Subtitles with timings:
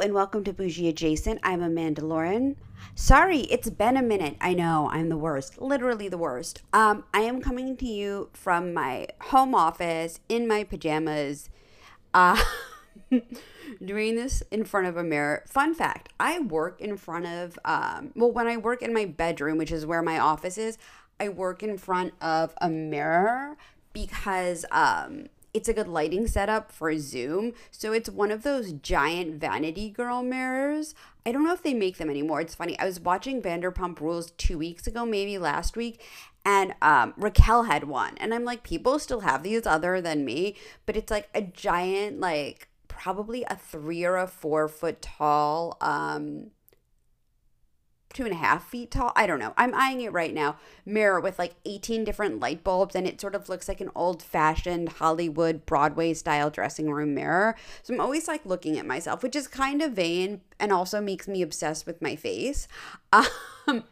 [0.00, 1.38] And welcome to Bougie Adjacent.
[1.44, 2.56] I'm Amanda Lauren.
[2.96, 4.36] Sorry, it's been a minute.
[4.40, 6.62] I know I'm the worst, literally the worst.
[6.72, 11.48] Um, I am coming to you from my home office in my pajamas,
[12.12, 12.42] uh,
[13.84, 15.44] doing this in front of a mirror.
[15.46, 19.58] Fun fact: I work in front of, um, well, when I work in my bedroom,
[19.58, 20.76] which is where my office is,
[21.20, 23.56] I work in front of a mirror
[23.92, 27.52] because um, it's a good lighting setup for Zoom.
[27.70, 30.94] So it's one of those giant vanity girl mirrors.
[31.24, 32.40] I don't know if they make them anymore.
[32.40, 32.78] It's funny.
[32.78, 36.02] I was watching Vanderpump Rules two weeks ago, maybe last week,
[36.44, 38.18] and um, Raquel had one.
[38.18, 42.20] And I'm like, people still have these other than me, but it's like a giant,
[42.20, 46.50] like probably a three or a four foot tall um,
[48.14, 49.12] two and a half feet tall.
[49.14, 49.52] I don't know.
[49.56, 50.56] I'm eyeing it right now.
[50.86, 54.22] Mirror with like 18 different light bulbs, and it sort of looks like an old
[54.22, 57.56] fashioned Hollywood Broadway style dressing room mirror.
[57.82, 61.28] So I'm always like looking at myself, which is kind of vain and also makes
[61.28, 62.66] me obsessed with my face.
[63.12, 63.26] Um,
[63.66, 63.84] Um,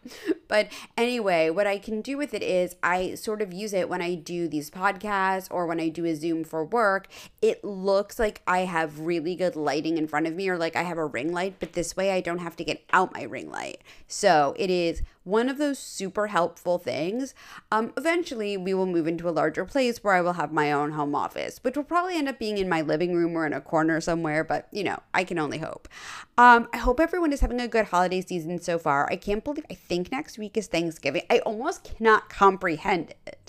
[0.48, 4.02] but anyway, what I can do with it is I sort of use it when
[4.02, 7.08] I do these podcasts or when I do a Zoom for work.
[7.40, 10.82] It looks like I have really good lighting in front of me or like I
[10.82, 13.50] have a ring light, but this way I don't have to get out my ring
[13.50, 13.82] light.
[14.06, 17.34] So it is one of those super helpful things.
[17.70, 20.92] Um, eventually, we will move into a larger place where I will have my own
[20.92, 23.60] home office, which will probably end up being in my living room or in a
[23.60, 25.88] corner somewhere, but you know, I can only hope.
[26.36, 29.08] Um, I hope everyone is having a good holiday season so far.
[29.10, 31.22] I can't believe, I think next week is Thanksgiving.
[31.30, 33.42] I almost cannot comprehend it.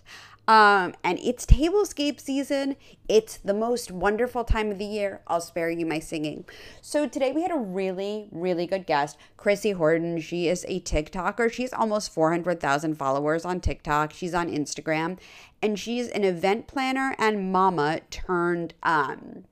[0.45, 2.75] Um, and it's tablescape season.
[3.07, 5.21] It's the most wonderful time of the year.
[5.27, 6.43] I'll spare you my singing.
[6.81, 10.19] So today we had a really, really good guest, Chrissy Horton.
[10.19, 11.51] She is a TikToker.
[11.51, 14.11] She's almost 400,000 followers on TikTok.
[14.11, 15.17] She's on Instagram,
[15.61, 19.45] and she's an event planner and mama turned um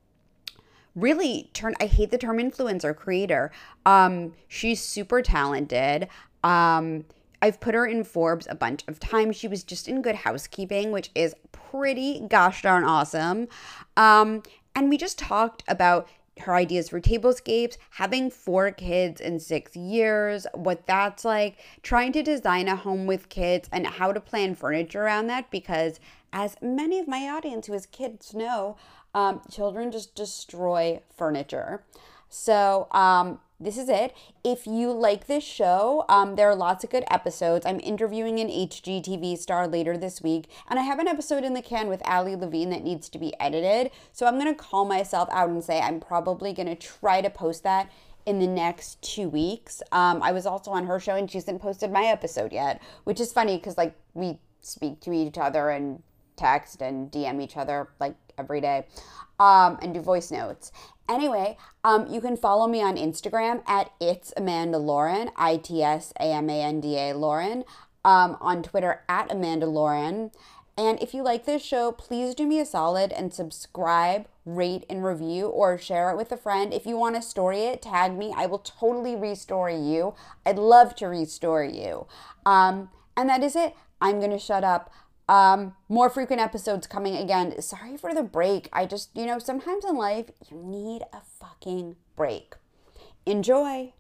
[0.94, 3.50] really turned I hate the term influencer creator.
[3.86, 6.10] Um she's super talented.
[6.44, 7.06] Um
[7.42, 9.36] I've put her in Forbes a bunch of times.
[9.36, 13.48] She was just in Good Housekeeping, which is pretty gosh darn awesome.
[13.98, 14.44] Um,
[14.76, 16.08] and we just talked about
[16.42, 22.24] her ideas for tablescapes, having four kids in six years, what that's like, trying to
[22.24, 25.50] design a home with kids, and how to plan furniture around that.
[25.52, 26.00] Because,
[26.32, 28.78] as many of my audience who has kids know,
[29.14, 31.84] um, children just destroy furniture.
[32.30, 34.16] So, um, this is it.
[34.44, 37.66] If you like this show, um, there are lots of good episodes.
[37.66, 41.62] I'm interviewing an HGTV star later this week, and I have an episode in the
[41.62, 43.92] can with Ali Levine that needs to be edited.
[44.12, 47.92] So I'm to call myself out and say I'm probably to try to post that
[48.26, 49.82] in the next two weeks.
[49.92, 53.20] Um, I was also on her show, and she hasn't posted my episode yet, which
[53.20, 56.02] is funny because like we speak to each other and
[56.36, 58.86] text and DM each other like every day
[59.40, 60.72] um, and do voice notes.
[61.12, 66.14] Anyway, um, you can follow me on Instagram at it's Amanda Lauren, I T S
[66.18, 67.66] A M A N D A Lauren,
[68.06, 70.32] um, on Twitter at Amanda Lauren.
[70.78, 75.04] And if you like this show, please do me a solid and subscribe, rate, and
[75.04, 76.74] review, or share it with a friend.
[76.74, 78.34] If you want to story it, tag me.
[78.34, 80.14] I will totally restory you.
[80.46, 82.08] I'd love to restory you.
[82.46, 83.76] Um, and that is it.
[84.00, 84.90] I'm going to shut up.
[85.32, 87.62] Um, more frequent episodes coming again.
[87.62, 88.68] Sorry for the break.
[88.74, 92.56] I just, you know, sometimes in life you need a fucking break.
[93.26, 93.94] Enjoy.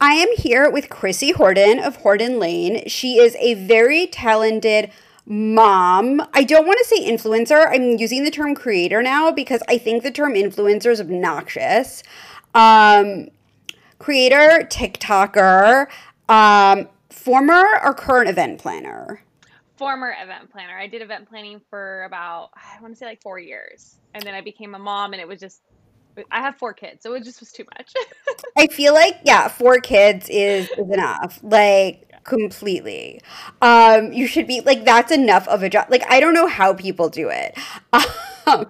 [0.00, 2.86] I am here with Chrissy Horton of Horton Lane.
[2.86, 4.92] She is a very talented
[5.26, 6.22] mom.
[6.32, 7.66] I don't want to say influencer.
[7.68, 12.04] I'm using the term creator now because I think the term influencer is obnoxious.
[12.54, 13.30] Um,
[13.98, 15.88] creator, TikToker,
[16.28, 19.20] um, former or current event planner?
[19.76, 20.78] Former event planner.
[20.78, 24.34] I did event planning for about I want to say like four years, and then
[24.34, 25.62] I became a mom, and it was just
[26.30, 27.92] I have four kids, so it just was too much.
[28.56, 31.40] I feel like yeah, four kids is is enough.
[31.42, 33.20] Like completely.
[33.60, 35.88] Um, you should be like that's enough of a job.
[35.90, 37.56] Like I don't know how people do it.
[38.48, 38.66] Um,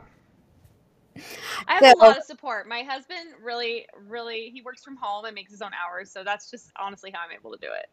[1.69, 2.67] I have so, a lot of support.
[2.69, 6.51] My husband really, really, he works from home and makes his own hours, so that's
[6.51, 7.87] just honestly how I'm able to do it.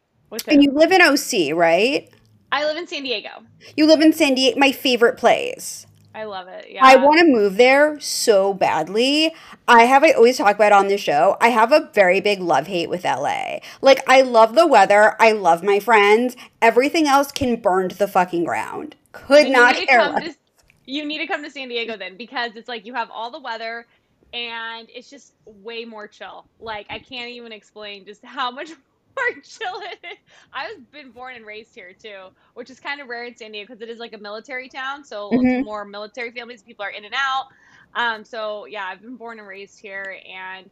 [0.48, 2.10] And you live in OC, right?
[2.50, 3.30] I live in San Diego.
[3.76, 5.86] You live in San Diego, my favorite place.
[6.14, 6.68] I love it.
[6.70, 6.80] Yeah.
[6.84, 9.34] I want to move there so badly.
[9.66, 11.36] I have I always talk about on the show.
[11.40, 13.58] I have a very big love hate with LA.
[13.80, 16.36] Like I love the weather, I love my friends.
[16.62, 18.94] Everything else can burn to the fucking ground.
[19.10, 20.34] Could not care less.
[20.34, 20.36] To,
[20.86, 23.40] you need to come to San Diego then because it's like you have all the
[23.40, 23.86] weather
[24.32, 26.44] and it's just way more chill.
[26.60, 28.70] Like I can't even explain just how much
[29.16, 30.16] We're chilling.
[30.52, 33.68] I've been born and raised here too, which is kind of rare in San Diego
[33.68, 35.04] because it is like a military town.
[35.04, 35.64] So Mhm.
[35.64, 37.44] more military families, people are in and out.
[37.94, 40.70] Um, so yeah, I've been born and raised here, and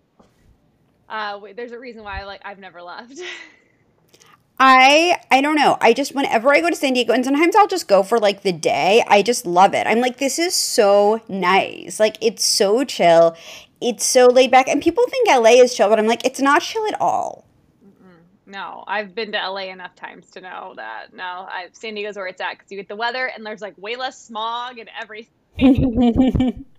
[1.09, 3.21] uh, there's a reason why like I've never left.
[4.59, 5.77] I I don't know.
[5.81, 8.43] I just whenever I go to San Diego and sometimes I'll just go for like
[8.43, 9.87] the day, I just love it.
[9.87, 11.99] I'm like this is so nice.
[11.99, 13.37] Like it's so chill.
[13.81, 16.63] It's so laid back and people think LA is chill, but I'm like it's not
[16.63, 17.45] chill at all.
[18.53, 22.27] No, I've been to LA enough times to know that no, I, San Diego's where
[22.27, 26.67] it's at because you get the weather and there's like way less smog and everything.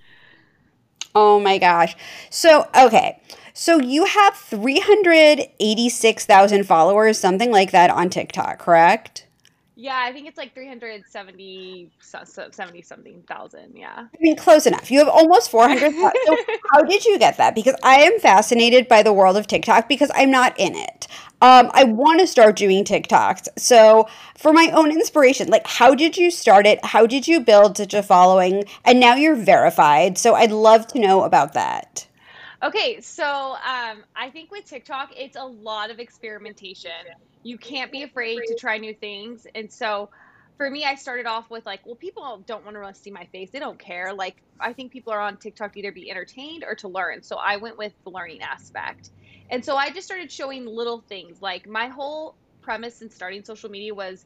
[1.15, 1.95] Oh my gosh.
[2.29, 3.19] So, okay.
[3.53, 9.27] So you have 386,000 followers, something like that on TikTok, correct?
[9.75, 13.75] Yeah, I think it's like 370 so- so- 70 something thousand.
[13.75, 13.93] Yeah.
[13.97, 14.91] I mean, close enough.
[14.91, 15.93] You have almost 400.
[16.25, 16.37] So
[16.71, 17.55] how did you get that?
[17.55, 21.07] Because I am fascinated by the world of TikTok because I'm not in it.
[21.41, 23.49] Um, I want to start doing TikToks.
[23.57, 26.83] So, for my own inspiration, like, how did you start it?
[26.85, 28.63] How did you build such a following?
[28.85, 30.17] And now you're verified.
[30.17, 32.07] So, I'd love to know about that.
[32.63, 33.25] Okay, so
[33.55, 36.91] um, I think with TikTok, it's a lot of experimentation.
[37.43, 39.45] You can't be afraid to try new things.
[39.53, 40.09] And so
[40.55, 43.25] for me, I started off with like, well, people don't want to really see my
[43.33, 43.49] face.
[43.51, 44.13] They don't care.
[44.13, 47.21] Like, I think people are on TikTok to either be entertained or to learn.
[47.23, 49.11] So I went with the learning aspect.
[49.49, 51.41] And so I just started showing little things.
[51.41, 54.25] Like, my whole premise in starting social media was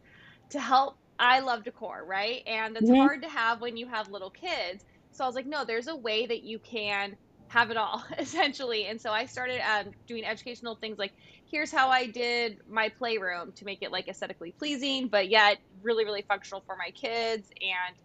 [0.52, 0.96] to help.
[1.20, 2.44] I love decor, right?
[2.46, 2.92] And that's Mhm.
[2.92, 4.86] hard to have when you have little kids.
[5.12, 7.18] So I was like, no, there's a way that you can
[7.50, 8.86] have it all essentially.
[8.86, 11.14] And so i started um, doing educational things like
[11.50, 16.06] here's how i did my playroom to make it like aesthetically pleasing but yet really
[16.06, 17.50] really functional for my kids.
[17.62, 17.96] And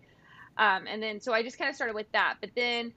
[0.58, 2.36] um, and then so i just kind of started with that.
[2.40, 2.92] But then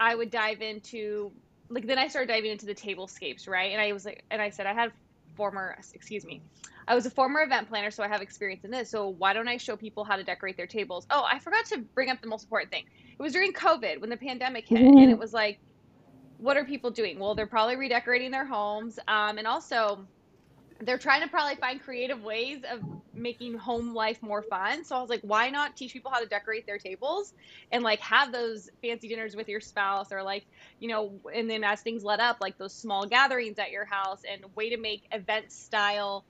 [0.00, 1.32] i would dive into
[1.70, 3.72] like then i started diving into the tablescapes right?
[3.72, 4.92] And i was like and i said i had
[5.36, 6.42] former excuse me
[6.88, 8.90] i was a former event planner so i have experience in this.
[8.90, 11.06] So why don't i show people how to decorate their tables?
[11.10, 12.84] Oh i forgot to bring up the most important thing.
[13.18, 15.60] It was during covid when the pandemic hit and it was like
[16.38, 17.18] what are people doing?
[17.18, 18.98] Well, they're probably redecorating their homes.
[19.06, 20.06] Um, and also,
[20.80, 22.80] they're trying to probably find creative ways of
[23.12, 24.84] making home life more fun.
[24.84, 27.32] So I was like, why not teach people how to decorate their tables
[27.72, 30.46] and like have those fancy dinners with your spouse or like,
[30.78, 34.20] you know, and then as things let up, like those small gatherings at your house
[34.30, 36.24] and way to make event style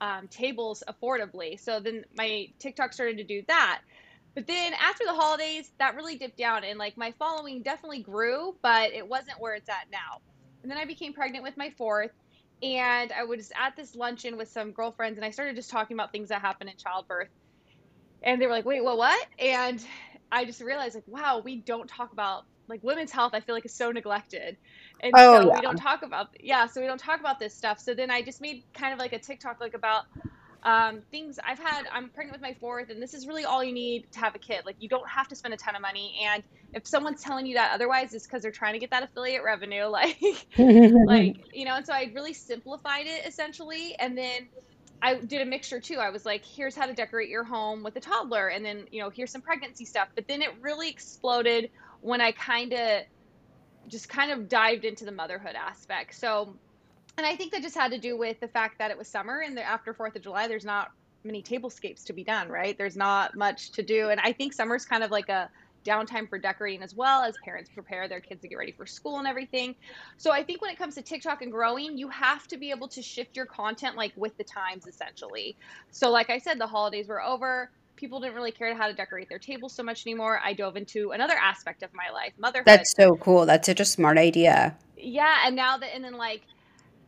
[0.00, 1.60] um, tables affordably.
[1.60, 3.82] So then my TikTok started to do that.
[4.34, 8.54] But then after the holidays, that really dipped down and like my following definitely grew,
[8.62, 10.20] but it wasn't where it's at now.
[10.62, 12.12] And then I became pregnant with my fourth
[12.62, 16.12] and I was at this luncheon with some girlfriends and I started just talking about
[16.12, 17.28] things that happen in childbirth.
[18.22, 19.84] And they were like, "Wait, what what?" And
[20.30, 23.66] I just realized like, wow, we don't talk about like women's health I feel like
[23.66, 24.56] is so neglected.
[25.00, 27.80] And Oh, so we don't talk about yeah, so we don't talk about this stuff.
[27.80, 30.04] So then I just made kind of like a TikTok like about
[30.64, 31.86] um, things I've had.
[31.92, 34.38] I'm pregnant with my fourth, and this is really all you need to have a
[34.38, 34.62] kid.
[34.64, 36.42] Like you don't have to spend a ton of money, and
[36.72, 39.82] if someone's telling you that otherwise, it's because they're trying to get that affiliate revenue.
[39.92, 41.76] Like, like you know.
[41.76, 44.48] And so I really simplified it essentially, and then
[45.02, 45.96] I did a mixture too.
[45.96, 49.02] I was like, here's how to decorate your home with a toddler, and then you
[49.02, 50.08] know, here's some pregnancy stuff.
[50.14, 51.70] But then it really exploded
[52.00, 53.02] when I kind of
[53.88, 56.14] just kind of dived into the motherhood aspect.
[56.14, 56.56] So
[57.18, 59.40] and I think that just had to do with the fact that it was summer
[59.40, 60.90] and the, after Fourth of July, there's not
[61.24, 62.76] many tablescapes to be done, right?
[62.76, 65.48] There's not much to do, and I think summer's kind of like a
[65.84, 69.18] downtime for decorating as well as parents prepare their kids to get ready for school
[69.18, 69.74] and everything.
[70.16, 72.88] So I think when it comes to TikTok and growing, you have to be able
[72.88, 75.56] to shift your content like with the times essentially.
[75.90, 77.70] So like I said, the holidays were over.
[77.96, 80.40] People didn't really care how to decorate their tables so much anymore.
[80.42, 82.66] I dove into another aspect of my life, motherhood.
[82.66, 83.46] That's so cool.
[83.46, 84.76] That's such a smart idea.
[84.96, 86.42] Yeah, and now that and then like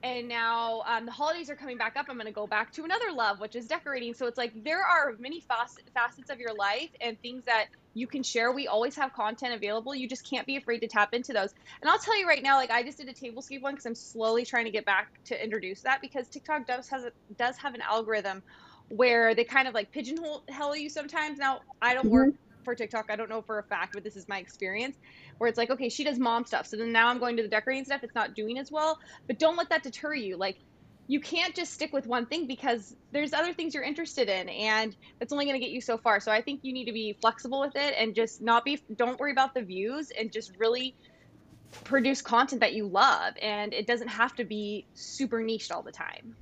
[0.05, 2.07] and now um, the holidays are coming back up.
[2.11, 4.13] I'm going to go back to another love, which is decorating.
[4.13, 8.07] So it's like there are many facet, facets of your life and things that you
[8.07, 8.53] can share.
[8.53, 9.95] We always have content available.
[9.95, 11.55] You just can't be afraid to tap into those.
[11.81, 13.95] And I'll tell you right now, like I just did a tablescape one because I'm
[13.95, 17.73] slowly trying to get back to introduce that because TikTok does has a, does have
[17.73, 18.43] an algorithm
[18.89, 21.39] where they kind of like pigeonhole hell you sometimes.
[21.39, 23.07] Now I don't work for TikTok.
[23.11, 24.97] I don't know for a fact, but this is my experience
[25.39, 26.67] where it's like, okay, she does mom stuff.
[26.67, 28.03] So then now I'm going to the decorating stuff.
[28.03, 28.99] It's not doing as well.
[29.27, 30.37] But don't let that deter you.
[30.37, 30.59] Like,
[31.07, 34.97] you can't just stick with one thing because there's other things you're interested in and
[35.19, 36.19] that's only going to get you so far.
[36.19, 39.21] So I think you need to be flexible with it and just not be, don't
[39.21, 40.95] worry about the views and just really
[41.85, 43.35] produce content that you love.
[43.43, 46.37] And it doesn't have to be super niched all the time.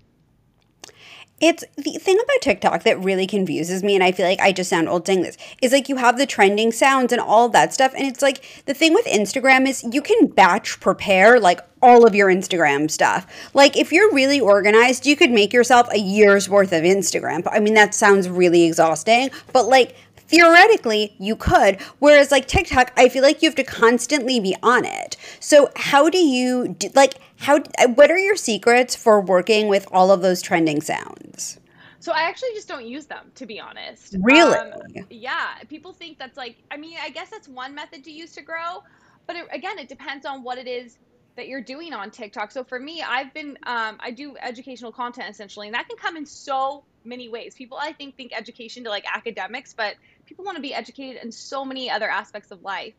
[1.43, 4.71] It's the thing about TikTok that really confuses me, and I feel like I just
[4.71, 7.93] sound old saying this, is like you have the trending sounds and all that stuff.
[7.97, 12.15] And it's like the thing with Instagram is you can batch prepare like all of
[12.15, 13.27] your Instagram stuff.
[13.55, 17.45] Like if you're really organized, you could make yourself a year's worth of Instagram.
[17.51, 19.97] I mean, that sounds really exhausting, but like
[20.33, 24.83] theoretically you could whereas like tiktok i feel like you have to constantly be on
[24.83, 27.59] it so how do you do, like how
[27.95, 31.59] what are your secrets for working with all of those trending sounds
[32.03, 34.17] so I actually just don't use them, to be honest.
[34.23, 34.59] Really?
[34.59, 34.73] Um,
[35.09, 35.51] yeah.
[35.69, 38.83] People think that's like, I mean, I guess that's one method to use to grow,
[39.29, 40.99] but it, again, it depends on what it is
[41.37, 42.51] that you're doing on TikTok.
[42.51, 46.17] So for me, I've been, um, I do educational content essentially, and that can come
[46.17, 47.55] in so many ways.
[47.55, 49.95] People, I think, think education to like academics, but
[50.27, 52.95] people want to be educated in so many other aspects of life.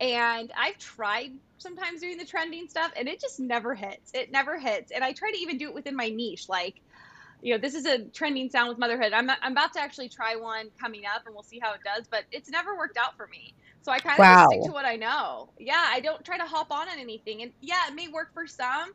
[0.00, 4.10] And I've tried sometimes doing the trending stuff, and it just never hits.
[4.12, 4.90] It never hits.
[4.90, 6.80] And I try to even do it within my niche, like
[7.44, 9.12] you know, this is a trending sound with motherhood.
[9.12, 12.08] I'm, I'm about to actually try one coming up and we'll see how it does,
[12.10, 13.54] but it's never worked out for me.
[13.82, 14.46] So I kind of wow.
[14.46, 15.50] stick to what I know.
[15.58, 17.42] Yeah, I don't try to hop on on anything.
[17.42, 18.92] And yeah, it may work for some,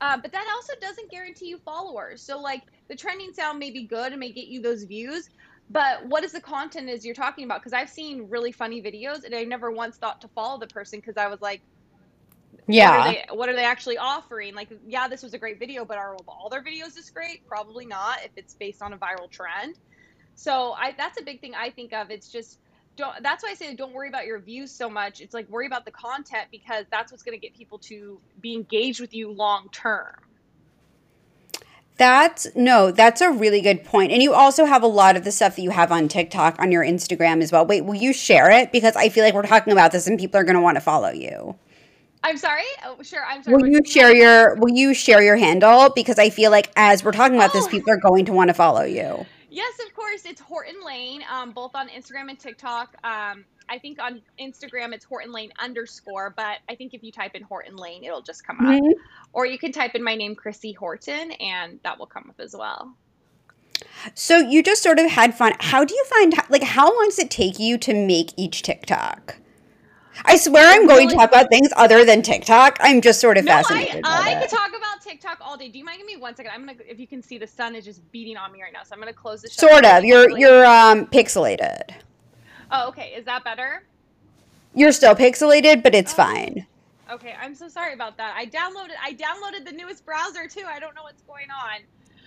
[0.00, 2.22] uh, but that also doesn't guarantee you followers.
[2.22, 5.28] So like the trending sound may be good and may get you those views,
[5.70, 7.60] but what is the content is you're talking about?
[7.60, 11.00] Because I've seen really funny videos and I never once thought to follow the person
[11.00, 11.62] because I was like,
[12.68, 14.54] yeah what are, they, what are, they, actually offering?
[14.54, 17.46] Like yeah this was a great video but are all their videos this great?
[17.46, 19.78] Probably not if it's based on a viral trend.
[20.34, 22.10] So i that's a big thing i think of.
[22.10, 22.60] It's just
[22.96, 25.20] don't that's why i say don't worry about your views so much.
[25.20, 28.54] It's like worry about the content because that's what's going to get people to be
[28.54, 30.14] engaged with you long term
[32.02, 34.10] that's no, that's a really good point.
[34.10, 36.72] And you also have a lot of the stuff that you have on TikTok on
[36.72, 37.64] your Instagram as well.
[37.64, 38.72] Wait, will you share it?
[38.72, 40.80] Because I feel like we're talking about this and people are going to want to
[40.80, 41.54] follow you.
[42.24, 42.64] I'm sorry.
[42.84, 43.24] Oh, sure.
[43.24, 43.56] I'm sorry.
[43.56, 45.90] Will you share your Will you share your handle?
[45.90, 47.58] Because I feel like as we're talking about oh.
[47.60, 49.24] this, people are going to want to follow you.
[49.48, 50.24] Yes, of course.
[50.24, 52.96] It's Horton Lane, um, both on Instagram and TikTok.
[53.04, 57.34] Um, I think on Instagram it's Horton Lane underscore, but I think if you type
[57.34, 58.86] in Horton Lane, it'll just come mm-hmm.
[58.86, 58.96] up.
[59.32, 62.54] Or you can type in my name, Chrissy Horton, and that will come up as
[62.56, 62.94] well.
[64.14, 65.54] So you just sort of had fun.
[65.58, 69.36] How do you find like how long does it take you to make each TikTok?
[70.24, 72.76] I swear I'm going to talk about things other than TikTok.
[72.80, 74.02] I'm just sort of no, fascinated.
[74.04, 75.68] I, I could talk about TikTok all day.
[75.68, 76.52] Do you mind giving me one second?
[76.54, 78.82] I'm gonna if you can see the sun is just beating on me right now,
[78.84, 79.68] so I'm gonna close the show.
[79.68, 80.04] Sort of.
[80.04, 81.94] You're you're um pixelated.
[82.72, 83.12] Oh, okay.
[83.16, 83.84] Is that better?
[84.74, 86.16] You're still pixelated, but it's oh.
[86.16, 86.66] fine.
[87.10, 88.34] Okay, I'm so sorry about that.
[88.34, 90.64] I downloaded I downloaded the newest browser too.
[90.66, 91.80] I don't know what's going on.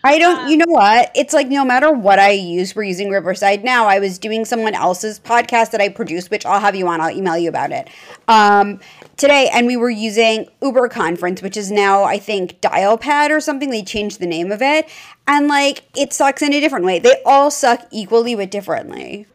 [0.03, 1.11] I don't, um, you know what?
[1.15, 3.87] It's like no matter what I use, we're using Riverside now.
[3.87, 7.01] I was doing someone else's podcast that I produced, which I'll have you on.
[7.01, 7.89] I'll email you about it
[8.27, 8.79] um,
[9.17, 9.49] today.
[9.51, 13.71] And we were using Uber Conference, which is now, I think, Dialpad or something.
[13.71, 14.87] They changed the name of it.
[15.25, 16.99] And like, it sucks in a different way.
[16.99, 19.25] They all suck equally, but differently.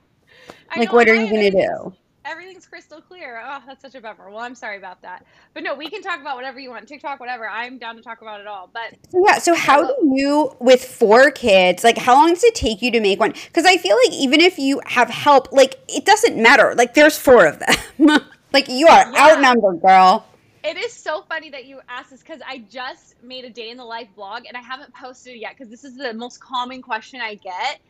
[0.76, 1.92] Like, what are you going to do?
[2.30, 3.42] everything's crystal clear.
[3.44, 4.30] Oh, that's such a bummer.
[4.30, 5.24] Well, I'm sorry about that.
[5.52, 6.86] But no, we can talk about whatever you want.
[6.86, 7.48] TikTok, whatever.
[7.48, 8.70] I'm down to talk about it all.
[8.72, 12.82] But yeah, so how do you with four kids, like how long does it take
[12.82, 13.32] you to make one?
[13.32, 16.74] Because I feel like even if you have help, like it doesn't matter.
[16.76, 18.20] Like there's four of them.
[18.52, 19.32] like you are yeah.
[19.32, 20.26] outnumbered, girl.
[20.62, 23.78] It is so funny that you asked this because I just made a day in
[23.78, 26.82] the life vlog and I haven't posted it yet because this is the most common
[26.82, 27.80] question I get.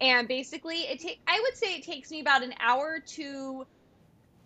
[0.00, 3.66] And basically, it take I would say it takes me about an hour to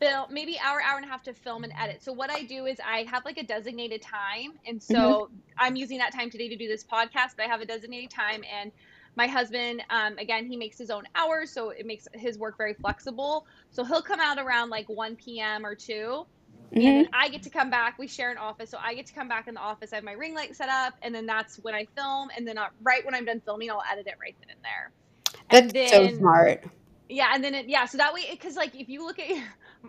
[0.00, 2.02] film maybe hour hour and a half to film and edit.
[2.02, 4.54] So what i do is i have like a designated time.
[4.66, 5.34] And so mm-hmm.
[5.58, 8.42] i'm using that time today to do this podcast but i have a designated time.
[8.60, 8.72] And
[9.16, 12.74] my husband um, again he makes his own hours so it makes his work very
[12.74, 13.46] flexible.
[13.70, 16.80] So he'll come out around like 1 p.m or 2 mm-hmm.
[16.80, 17.98] and i get to come back.
[17.98, 18.70] We share an office.
[18.70, 19.92] So i get to come back in the office.
[19.92, 20.94] I have my ring light set up.
[21.02, 22.30] And then that's when i film.
[22.34, 24.92] And then uh, right when i'm done filming i'll edit it right then and there
[25.50, 26.64] that's then, so smart.
[27.08, 29.28] Yeah and then it, yeah so that way because like if you look at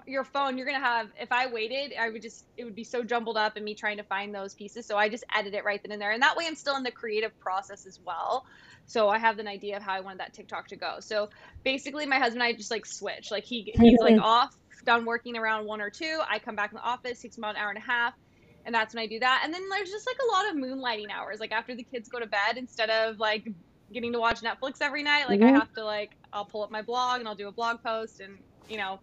[0.08, 3.04] your phone you're gonna have if i waited i would just it would be so
[3.04, 5.82] jumbled up and me trying to find those pieces so i just edit it right
[5.84, 8.46] then and there and that way i'm still in the creative process as well.
[8.86, 10.96] So i have an idea of how i wanted that tiktok to go.
[11.00, 11.30] So
[11.64, 13.32] basically my husband and i just like switch.
[13.32, 16.20] Like he he's like off done working around one or two.
[16.28, 18.14] I come back in the office takes about an hour and a half
[18.66, 19.42] and that's when i do that.
[19.44, 21.40] And then there's just like a lot of moonlighting hours.
[21.40, 23.48] Like after the kids go to bed instead of like
[23.94, 25.56] getting to watch netflix every night like mm-hmm.
[25.56, 28.20] i have to like i'll pull up my blog and i'll do a blog post
[28.20, 28.38] and
[28.70, 29.00] you know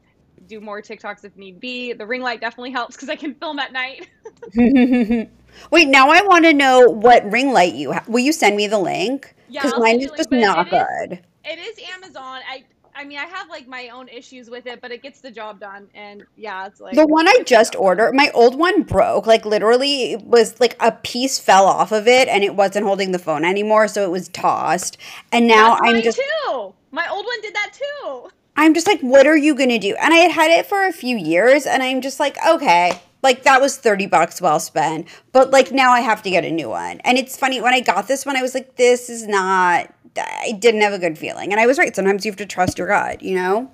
[0.46, 1.92] do more TikToks if need be.
[1.92, 4.08] The ring light definitely helps because I can film at night.
[5.70, 8.08] Wait, now I want to know what ring light you have.
[8.08, 9.34] Will you send me the link?
[9.48, 11.12] Yeah, because mine is just not good.
[11.12, 12.40] Is, it is Amazon.
[12.48, 12.64] I
[12.98, 15.60] I mean, I have like my own issues with it, but it gets the job
[15.60, 15.86] done.
[15.94, 18.12] And yeah, it's like the one I just ordered.
[18.12, 19.24] My old one broke.
[19.24, 23.12] Like literally, it was like a piece fell off of it, and it wasn't holding
[23.12, 24.98] the phone anymore, so it was tossed.
[25.30, 26.74] And now That's I'm just too.
[26.90, 28.30] My old one did that too.
[28.56, 29.94] I'm just like, what are you going to do?
[30.02, 33.44] And I had had it for a few years and I'm just like, okay, like
[33.44, 36.68] that was 30 bucks well spent but like now i have to get a new
[36.68, 39.92] one and it's funny when i got this one i was like this is not
[40.18, 41.52] i didn't have a good feeling.
[41.52, 41.94] And i was right.
[41.94, 43.70] Sometimes you have to trust your gut you know?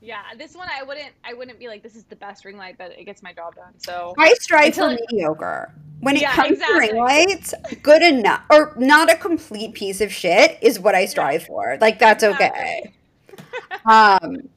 [0.00, 2.76] Yeah this one i wouldn't i wouldn't be like this is the best ring light
[2.78, 4.14] but it gets my job done so.
[4.18, 5.72] I strive for mediocre.
[6.00, 6.88] When it Yeah, comes exactly.
[6.88, 11.06] to ring lights good enough or not a complete piece of shit is what i
[11.06, 11.78] strive for.
[11.80, 12.92] Like that's okay.
[13.90, 14.48] Um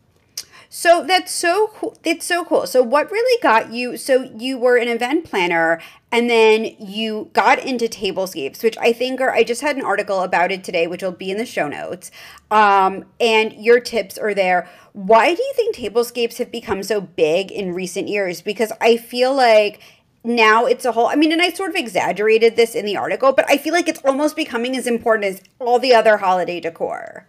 [0.70, 2.68] so that's so cool it's so cool.
[2.68, 7.60] So what really got you so you were an event planner and then you got
[7.60, 11.04] into tablescapes which i think are i just had an article about it today which
[11.04, 12.12] will be in the show notes.
[12.52, 14.68] Um, and your tips are there.
[14.94, 18.42] Why do you think tablescapes have become so big in recent years?
[18.42, 19.82] Because i feel like
[20.24, 23.32] now it's a whole i mean and i sort of exaggerated this in the article
[23.32, 27.26] but i feel like it's almost becoming as important as all the other holiday decor.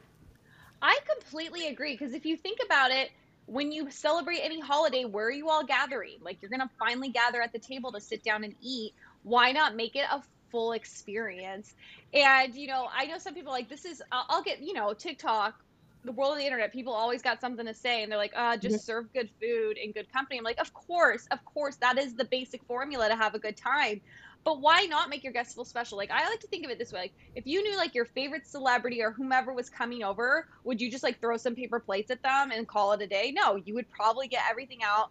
[0.82, 3.10] I completely agree because if you think about it,
[3.50, 6.18] when you celebrate any holiday, where are you all gathering?
[6.22, 8.92] Like you're gonna finally gather at the table to sit down and eat.
[9.24, 11.74] Why not make it a full experience?
[12.14, 14.02] And you know, I know some people like this is.
[14.12, 15.60] I'll I'll get you know TikTok,
[16.04, 16.72] the world of the internet.
[16.72, 19.92] People always got something to say, and they're like, uh, just serve good food and
[19.92, 20.38] good company.
[20.38, 23.56] I'm like, of course, of course, that is the basic formula to have a good
[23.56, 24.00] time.
[24.44, 25.98] But why not make your guests feel special?
[25.98, 28.06] Like I like to think of it this way: like if you knew like your
[28.06, 32.10] favorite celebrity or whomever was coming over, would you just like throw some paper plates
[32.10, 33.32] at them and call it a day?
[33.34, 35.08] No, you would probably get everything out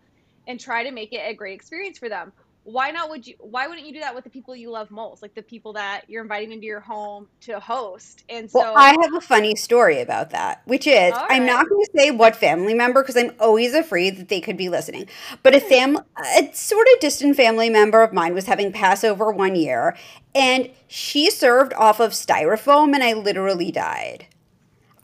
[0.48, 2.34] and try to make it a great experience for them.
[2.64, 5.22] Why not would you why wouldn't you do that with the people you love most?
[5.22, 8.24] Like the people that you're inviting into your home to host.
[8.30, 11.68] And so Well, I have a funny story about that, which is All I'm not
[11.68, 15.08] going to say what family member because I'm always afraid that they could be listening.
[15.42, 15.70] But a hmm.
[15.70, 15.98] fam,
[16.38, 19.98] a sort of distant family member of mine was having Passover one year,
[20.36, 24.28] and she served off of styrofoam, and I literally died.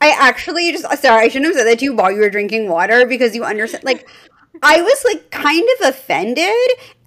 [0.00, 2.68] I actually just sorry, I shouldn't have said that to you while you were drinking
[2.68, 4.08] water because you understand like
[4.62, 6.52] I was like kind of offended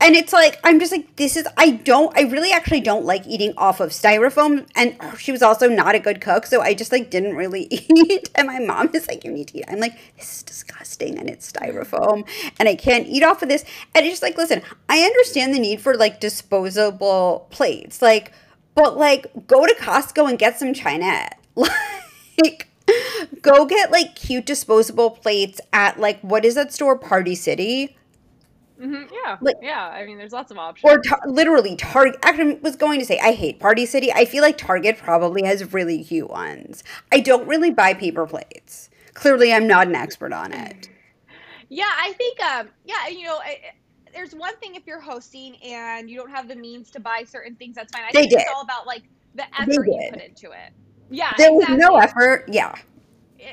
[0.01, 3.25] and it's like I'm just like this is I don't I really actually don't like
[3.27, 6.91] eating off of styrofoam and she was also not a good cook so I just
[6.91, 9.98] like didn't really eat and my mom is like you need to eat I'm like
[10.18, 12.27] this is disgusting and it's styrofoam
[12.60, 15.59] and I can't eat off of this and it's just like listen I understand the
[15.59, 18.31] need for like disposable plates like
[18.75, 22.69] but like go to Costco and get some China like
[23.42, 27.96] go get like cute disposable plates at like what is that store party city
[28.80, 29.88] Mhm, yeah, Like- yeah.
[29.90, 30.90] I mean, there's lots of options.
[30.90, 34.24] or tar- literally target actually I was going to say i hate party city i
[34.24, 39.52] feel like target probably has really cute ones i don't really buy paper plates clearly
[39.52, 40.88] i'm not an expert on it
[41.68, 43.60] Yeah, I think um yeah, you know, I,
[44.14, 47.56] there's one thing if you're hosting and you don't have the means to buy certain
[47.56, 48.04] things, that's fine.
[48.04, 49.04] I They think it's all about like
[49.36, 50.72] the effort you put into it.
[51.09, 52.75] Yeah, there was no effort yeah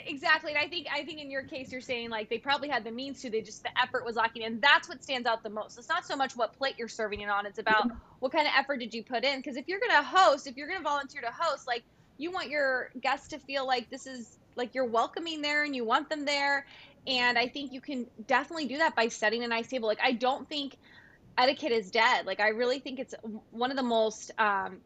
[0.07, 0.53] Exactly.
[0.53, 2.91] And I think I think in your case you're saying like they probably had the
[2.91, 4.45] means to, they just the effort was lacking.
[4.45, 5.79] And that's what stands out the most.
[5.79, 8.53] It's not so much what plate you're serving it on, it's about what kind of
[8.59, 9.39] effort did you put in.
[9.39, 11.85] Because if you're gonna host, if you're gonna volunteer to host, like
[12.19, 15.85] you want your guests to feel like this is like you're welcoming there and you
[15.85, 16.67] want them there.
[17.07, 19.87] And I think you can definitely do that by setting a nice table.
[19.87, 20.77] Like I don't think
[21.39, 22.27] etiquette is dead.
[22.27, 23.15] Like I really think it's
[23.53, 24.79] one of the most um,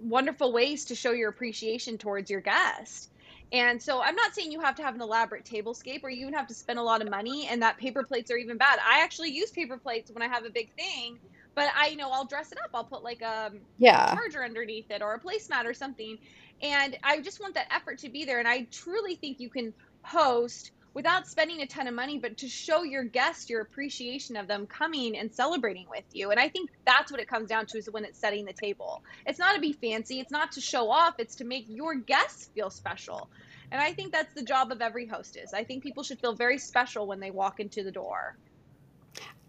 [0.00, 3.10] wonderful ways to show your appreciation towards your guest.
[3.52, 6.34] And so I'm not saying you have to have an elaborate tablescape or you even
[6.34, 8.78] have to spend a lot of money and that paper plates are even bad.
[8.86, 11.18] I actually use paper plates when I have a big thing,
[11.56, 12.70] but I you know I'll dress it up.
[12.74, 16.18] I'll put like a yeah charger underneath it or a placemat or something.
[16.62, 18.38] And I just want that effort to be there.
[18.38, 22.48] And I truly think you can host without spending a ton of money, but to
[22.48, 26.30] show your guests your appreciation of them coming and celebrating with you.
[26.30, 29.02] And I think that's what it comes down to is when it's setting the table.
[29.26, 32.50] It's not to be fancy, it's not to show off, it's to make your guests
[32.54, 33.30] feel special.
[33.70, 35.54] And I think that's the job of every hostess.
[35.54, 38.36] I think people should feel very special when they walk into the door.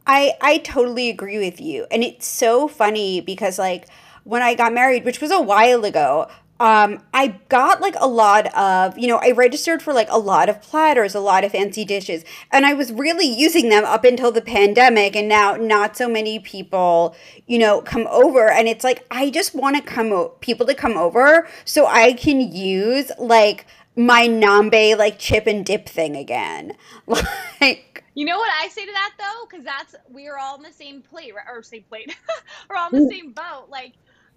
[0.05, 1.87] I I totally agree with you.
[1.91, 3.87] And it's so funny because like
[4.23, 6.27] when I got married, which was a while ago,
[6.61, 10.47] um, I got like a lot of, you know, I registered for like a lot
[10.47, 14.31] of platters, a lot of fancy dishes, and I was really using them up until
[14.31, 15.15] the pandemic.
[15.15, 17.15] And now not so many people,
[17.47, 18.47] you know, come over.
[18.51, 22.13] And it's like, I just want to come, o- people to come over so I
[22.13, 26.73] can use like my Nambe like chip and dip thing again.
[27.59, 30.63] Like, You know what I say to that though, because that's we are all in
[30.63, 32.15] the same plate, or same plate.
[32.69, 33.67] We're all in the same boat.
[33.69, 33.93] Like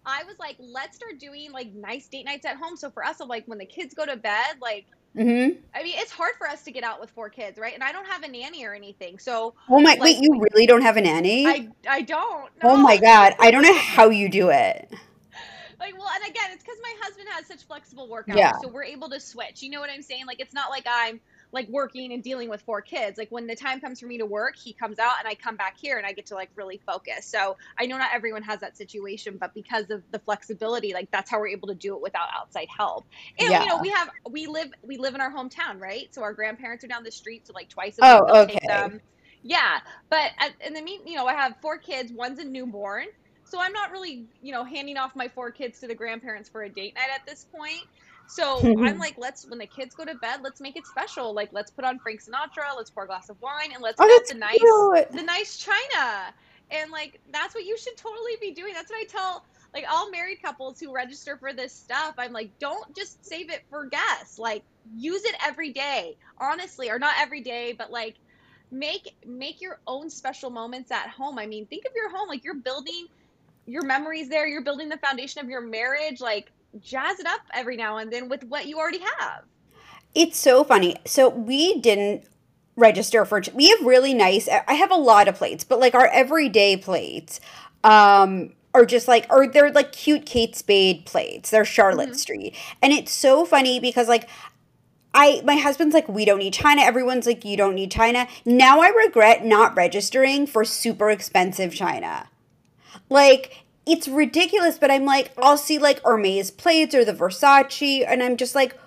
[0.07, 2.77] I was like, let's start doing like nice date nights at home.
[2.77, 4.87] So for us, I'm like when the kids go to bed, like
[5.17, 5.57] mhm.
[5.75, 7.75] I mean, it's hard for us to get out with four kids, right?
[7.75, 10.67] And I don't have a nanny or anything, so Oh my, Like, wait, you really
[10.67, 11.47] don't have a nanny?
[11.47, 12.51] I I don't.
[12.63, 14.93] oh my god, I don't know how you do it.
[15.81, 18.53] Like, well, and again, it's because my husband has such flexible work hours, Yeah.
[18.63, 19.63] so we're able to switch.
[19.63, 20.25] You know what I'm saying?
[20.27, 21.21] Like, it's not like I'm
[21.55, 23.17] like working and dealing with four kids.
[23.19, 25.57] Like when the time comes for me to work, he comes out and I come
[25.57, 27.29] back here and I get to like really focus.
[27.31, 31.31] So I know not everyone has that situation, but because of the flexibility, like that's
[31.31, 33.07] how we're able to do it without outside help.
[33.39, 33.63] And Yeah.
[33.63, 36.07] you know, we have we live we live in our hometown, right?
[36.13, 38.49] So our grandparents are down the street, so like twice a Oh, week they'll okay.
[38.49, 39.01] take them.
[39.43, 39.79] Yeah,
[40.11, 42.13] but at, in the mean, you know, I have four kids.
[42.15, 43.07] One's a newborn,
[43.45, 46.63] so I'm not really, you know, handing off my four kids to the grandparents for
[46.63, 47.83] a date night at this point.
[48.27, 51.35] So I'm like, let's when the kids go to bed, let's make it special.
[51.35, 54.05] Like, let's put on Frank Sinatra, let's pour a glass of wine, and let's Oh,
[54.05, 55.09] get the nice, cute.
[55.11, 56.35] the nice china.
[56.71, 58.73] And like, that's what you should totally be doing.
[58.75, 62.15] That's what I tell like all married couples who register for this stuff.
[62.19, 64.39] I'm like, don't just save it for guests.
[64.39, 68.17] Like, use it every day, honestly, or not every day, but like
[68.71, 71.39] make make your own special moments at home.
[71.39, 73.07] I mean, think of your home like you're building
[73.67, 77.77] your memories there, you're building the foundation of your marriage, like jazz it up every
[77.77, 79.45] now and then with what you already have.
[80.15, 80.97] It's so funny.
[81.05, 82.25] So we didn't
[82.77, 86.09] register for we have really nice I have a lot of plates, but like our
[86.09, 87.41] everyday plates
[87.85, 91.51] um are just like or they're like cute Kate Spade plates.
[91.51, 92.17] They're Charlotte Mhm.
[92.17, 92.55] Street.
[92.83, 94.29] And it's so funny because like
[95.15, 96.83] I my husband's like we don't need China.
[96.83, 98.27] Everyone's like you don't need China.
[98.45, 102.29] Now I regret not registering for super expensive China.
[103.09, 108.23] Like it's ridiculous, but I'm like I'll see like Hermes plates or the Versace and
[108.23, 108.79] I'm just like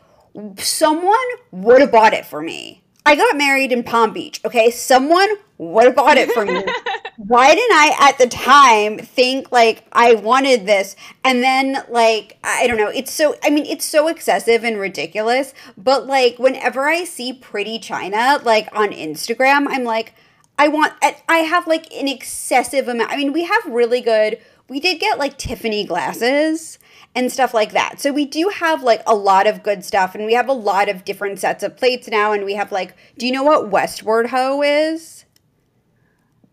[0.58, 1.16] someone
[1.52, 2.84] would have bought it for me.
[3.06, 4.70] I got married in Palm Beach, okay?
[4.70, 6.62] Someone would have bought it for me.
[7.18, 10.96] Why didn't I at the time think like I wanted this?
[11.24, 15.54] And then like I don't know, it's so I mean it's so excessive and ridiculous,
[15.78, 20.14] but like whenever I see pretty china like on Instagram, I'm like
[20.60, 23.12] I want I I have like an excessive amount.
[23.12, 26.78] I mean, we have really good we did get like Tiffany glasses
[27.16, 28.00] and stuff like that.
[28.00, 30.90] So we do have like a lot of good stuff and we have a lot
[30.90, 34.28] of different sets of plates now and we have like do you know what Westward
[34.30, 35.26] Ho is?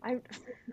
[0.03, 0.19] I,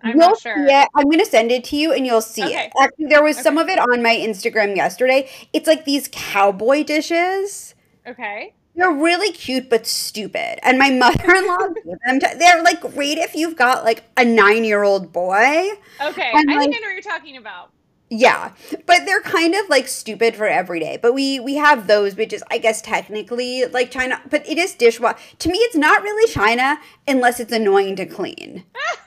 [0.03, 0.67] I'm You'll not sure.
[0.67, 0.89] it.
[0.95, 2.67] I'm gonna send it to you and you'll see Okay.
[2.67, 2.73] it.
[2.81, 5.29] Actually, there was some of it on my Instagram yesterday.
[5.53, 7.75] It's like these cowboy dishes.
[8.07, 8.55] Okay.
[8.75, 10.59] They're really cute but stupid.
[10.67, 15.13] And my mother-in-law gave them to, they're like great if you've got like a nine-year-old
[15.13, 15.71] boy.
[16.01, 16.31] Okay.
[16.35, 17.71] And, I like- think I know what you're talking about.
[18.15, 18.53] Yeah,
[18.85, 20.99] but they're kind of like stupid for every day.
[21.01, 24.75] But we we have those, which is I guess technically like China, but it is
[24.75, 25.17] dishwasher.
[25.39, 28.65] To me, it's not really China unless it's annoying to clean.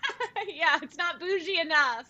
[0.48, 2.06] yeah, it's not bougie enough.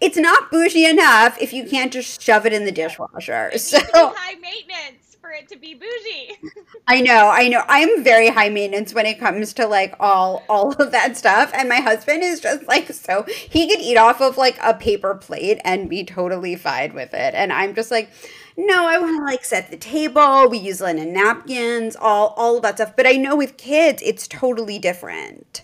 [0.00, 3.50] It's not bougie enough if you can't just shove it in the dishwasher.
[3.52, 5.01] It So needs to be high maintenance
[5.32, 6.36] it to be bougie.
[6.88, 7.62] I know, I know.
[7.68, 11.52] I'm very high maintenance when it comes to like all all of that stuff.
[11.54, 15.14] And my husband is just like so he could eat off of like a paper
[15.14, 17.34] plate and be totally fine with it.
[17.34, 18.10] And I'm just like,
[18.56, 20.48] no, I want to like set the table.
[20.48, 22.96] We use linen napkins, all all of that stuff.
[22.96, 25.62] But I know with kids, it's totally different.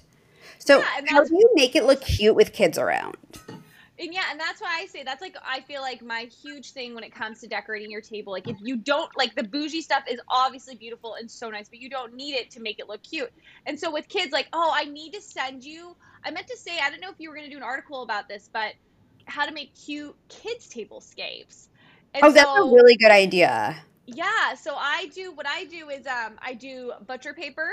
[0.58, 3.16] So Yeah, how do you make it look cute with kids around?
[4.00, 6.94] And yeah, and that's why I say that's like I feel like my huge thing
[6.94, 8.32] when it comes to decorating your table.
[8.32, 11.80] Like if you don't like the bougie stuff is obviously beautiful and so nice, but
[11.80, 13.30] you don't need it to make it look cute.
[13.66, 15.96] And so with kids, like, oh, I need to send you.
[16.24, 18.02] I meant to say I don't know if you were going to do an article
[18.02, 18.72] about this, but
[19.26, 21.68] how to make cute kids tablescapes.
[22.14, 23.76] And Oh, that's a really good idea.
[24.06, 24.54] yeah.
[24.54, 27.70] So I do what I do is um I do butcher paper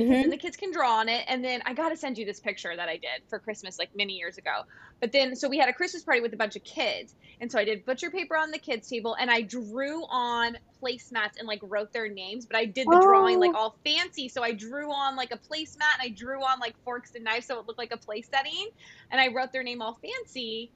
[0.00, 0.24] Mhm.
[0.24, 1.24] and the kids can draw on it.
[1.28, 4.14] And then i gotta send you this picture that i did for christmas like many
[4.14, 4.62] years ago.
[5.00, 7.14] But then so we had a christmas party with a bunch of kids.
[7.40, 11.36] And so i did butcher paper on the kids table and i drew on placemats
[11.38, 13.58] and like wrote their names but i did the drawing like Oh.
[13.58, 14.28] all fancy.
[14.28, 17.46] So i drew on like a placemat and i drew on like forks and knives
[17.46, 18.66] so it looked like a place setting.
[19.10, 20.72] And i wrote their name all fancy.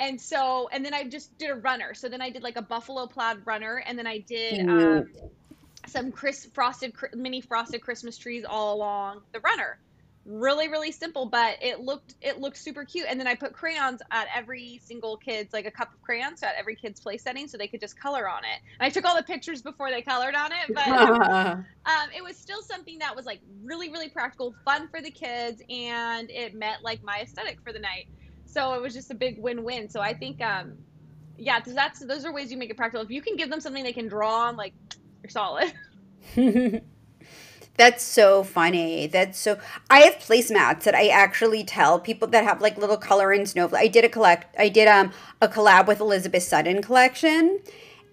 [0.00, 1.94] And so and then i just did a runner.
[1.94, 5.04] So then i did like a buffalo plaid runner and then i did um,
[5.88, 9.78] some Chris frosted mini frosted Christmas trees all along the runner.
[10.24, 13.06] Really, really simple, but it looked it looked super cute.
[13.08, 16.54] And then I put crayons at every single kid's like a cup of crayons at
[16.58, 18.60] every kid's play setting, so they could just color on it.
[18.78, 22.36] And I took all the pictures before they colored on it, but um, it was
[22.36, 26.82] still something that was like really, really practical, fun for the kids, and it met
[26.82, 28.08] like my aesthetic for the night.
[28.44, 29.88] So it was just a big win-win.
[29.88, 30.74] So I think, um,
[31.38, 33.02] yeah, that's those are ways you make it practical.
[33.04, 34.74] If you can give them something they can draw on, like
[35.22, 35.72] you're solid.
[37.76, 39.06] That's so funny.
[39.06, 39.58] That's so.
[39.88, 43.80] I have placemats that I actually tell people that have like little color and snowflake.
[43.82, 44.54] I did a collect.
[44.58, 47.60] I did um a collab with Elizabeth Sutton collection,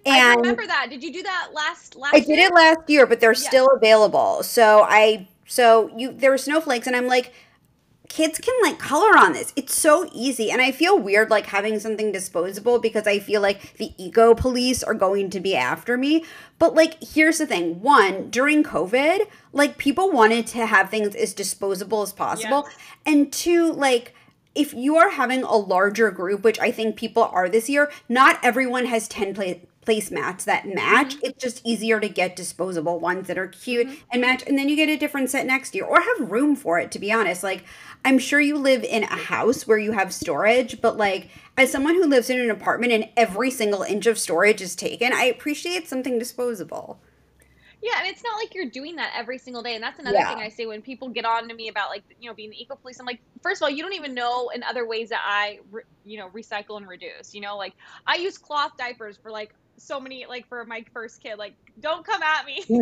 [0.06, 0.88] And I remember that.
[0.90, 2.40] Did you do that last last I did year?
[2.40, 3.50] it last year, but they're Yeah.
[3.50, 4.44] still available.
[4.44, 7.34] So I so you there were snowflakes, and I'm like,
[8.10, 9.54] kids can like color on this.
[9.56, 10.52] It's so easy.
[10.52, 14.84] And I feel weird like having something disposable because I feel like the eco police
[14.84, 16.24] are going to be after me.
[16.60, 17.82] But like here's the thing.
[17.82, 22.66] One, during COVID, like people wanted to have things as disposable as possible.
[22.68, 22.78] Yes.
[23.06, 24.14] And two, like
[24.54, 28.40] if you are having a larger group, which I think people are this year, not
[28.42, 31.16] everyone has 10 play placemats that match.
[31.16, 31.26] Mm-hmm.
[31.26, 33.96] It's just easier to get disposable ones that are cute Mm-hmm.
[34.12, 36.80] and match, and then you get a different set next year or have room for
[36.80, 37.44] it, to be honest.
[37.44, 37.66] Like,
[38.06, 41.96] I'm sure you live in a house where you have storage, but like, as someone
[41.96, 45.88] who lives in an apartment and every single inch of storage is taken, I appreciate
[45.88, 47.02] something disposable.
[47.82, 49.76] Yeah, and it's not like you're doing that every single day.
[49.76, 50.28] And that's another Yeah.
[50.28, 52.62] thing I say when people get on to me about like you know being the
[52.62, 53.00] eco police.
[53.00, 55.84] I'm like, first of all, you don't even know in other ways that I re-
[56.04, 57.34] you know recycle and reduce.
[57.34, 57.74] You know, like
[58.08, 61.38] I use cloth diapers for like so many like for my first kid.
[61.38, 62.66] Like, don't come at me.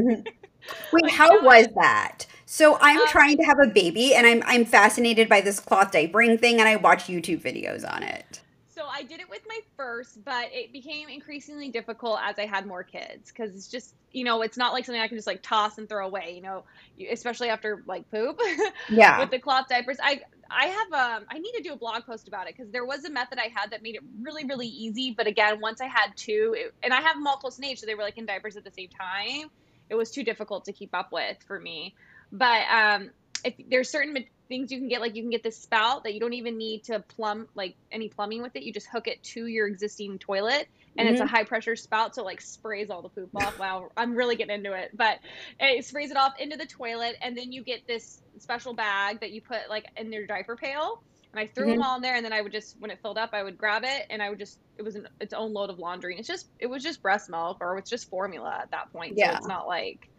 [0.91, 1.39] Wait, Like, how no.
[1.41, 2.25] was that?
[2.45, 5.91] So I'm Um, trying to have a baby and I'm I'm fascinated by this cloth
[5.91, 8.41] diapering thing and I watch YouTube videos on it.
[8.67, 12.65] So I did it with my first, but it became increasingly difficult as I had
[12.65, 15.43] more kids because it's just, you know, it's not like something I can just like
[15.43, 16.65] toss and throw away, you know,
[17.12, 18.39] especially after like poop
[18.88, 19.27] Yeah.
[19.27, 19.97] with the cloth diapers.
[20.01, 22.86] I I have um I need to do a blog post about it because there
[22.86, 25.88] was a method I had that made it really really easy, but again, once I
[25.88, 28.63] had two, it, and I have in age, so they were like in diapers at
[28.63, 29.49] the same time.
[29.89, 31.93] It was too difficult to keep up with for me.
[32.32, 33.12] But um,
[33.43, 36.19] if there's certain things you can get, like you can get this spout that you
[36.19, 38.63] don't even need to plumb like any plumbing with it.
[38.63, 41.36] You just hook it to your existing toilet, and it's a mm-hmm.
[41.36, 43.58] high pressure spout, so it, like sprays all the poop off.
[43.63, 45.19] Wow, I'm really getting into it, but
[45.60, 49.32] it sprays it off into the toilet, and then you get this special bag that
[49.32, 51.01] you put like in your diaper pail.
[51.32, 51.82] And I threw them mm-hmm.
[51.82, 53.84] all in there, and then I would just, when it filled up, I would grab
[53.84, 56.13] it, and I would just, it was an, its own load of laundry.
[56.13, 59.17] And it's just, it was just breast milk, or it's just formula at that point.
[59.17, 59.32] Yeah.
[59.32, 60.10] So it's not like,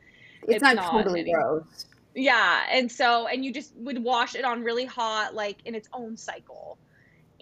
[0.43, 1.87] It's, it's not, not totally any- gross.
[2.17, 5.89] yeah, and so and you just would wash it on really hot, like in its
[5.93, 6.79] own cycle,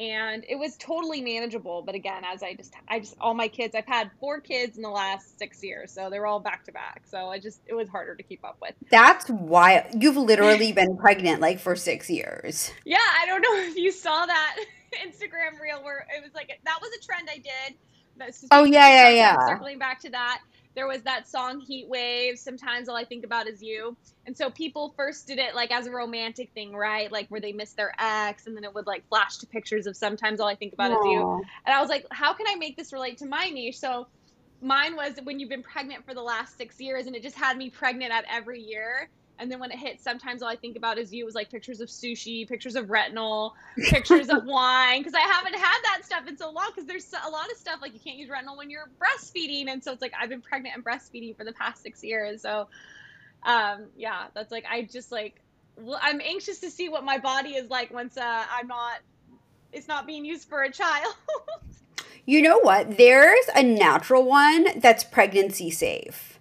[0.02, 1.82] and it was totally manageable.
[1.82, 4.82] But again, as I just, I just all my kids, I've had four kids in
[4.82, 7.02] the last six years, so they're all back to back.
[7.06, 8.74] So I just, it was harder to keep up with.
[8.90, 12.72] That's why you've literally been pregnant like for six years.
[12.84, 14.56] Yeah, I don't know if you saw that
[15.06, 17.76] Instagram reel where it was like that was a trend I did.
[18.50, 19.46] Oh, yeah, yeah, yeah.
[19.48, 20.42] Circling back to that,
[20.74, 24.50] there was that song "Heat Waves." Sometimes all I think about is you, and so
[24.50, 27.10] people first did it like as a romantic thing, right?
[27.10, 29.96] Like where they missed their ex, and then it would like flash to pictures of
[29.96, 32.76] "Sometimes all I think about is you." And I was like, how can I make
[32.76, 33.78] this relate to my niche?
[33.78, 34.06] So
[34.60, 37.56] mine was when you've been pregnant for the last six years, and it just had
[37.56, 39.08] me pregnant at every year.
[39.38, 41.24] And then when it hits, sometimes all I think about is you.
[41.24, 43.52] It was like pictures of sushi, pictures of retinol,
[43.88, 46.70] pictures of wine, because I haven't had that stuff in so long.
[46.74, 49.82] Because there's a lot of stuff like you can't use retinol when you're breastfeeding, and
[49.82, 52.42] so it's like I've been pregnant and breastfeeding for the past six years.
[52.42, 52.68] So,
[53.42, 55.40] um, yeah, that's like I just like
[55.76, 59.00] well, I'm anxious to see what my body is like once uh, I'm not.
[59.72, 61.14] It's not being used for a child.
[62.24, 62.98] You know what?
[62.98, 66.31] There's a natural one that's pregnancy safe.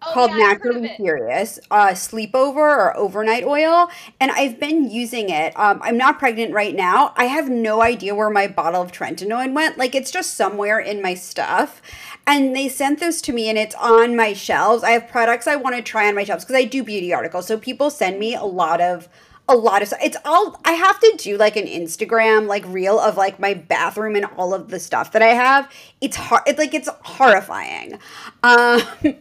[0.00, 0.96] Oh, called yeah, I've heard of Naturally.
[0.96, 3.88] Furious, uh, sleepover or overnight oil,
[4.20, 5.52] and I've been using it.
[5.58, 7.12] Um, I'm not pregnant right now.
[7.16, 9.76] I have no idea where my bottle of Trentanoid went.
[9.76, 11.82] Like it's just somewhere in my stuff.
[12.26, 14.84] And they sent this to me, and it's on my shelves.
[14.84, 17.46] I have products I want to try on my shelves because I do beauty articles.
[17.46, 19.08] So people send me a lot of
[19.48, 20.00] a lot of stuff.
[20.02, 24.14] It's all I have to do like an Instagram like reel of like my bathroom
[24.14, 25.70] and all of the stuff that I have.
[26.00, 26.42] It's hard.
[26.46, 27.98] It's like it's horrifying.
[28.42, 28.82] Um,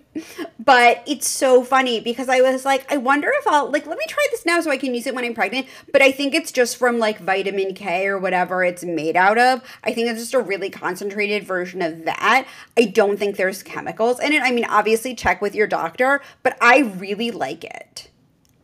[0.59, 4.03] but it's so funny because I was like, I wonder if I'll like let me
[4.09, 5.67] try this now so I can use it when I'm pregnant.
[5.93, 9.63] But I think it's just from like vitamin K or whatever it's made out of.
[9.85, 12.45] I think it's just a really concentrated version of that.
[12.75, 14.41] I don't think there's chemicals in it.
[14.41, 18.09] I mean, obviously check with your doctor, but I really like it.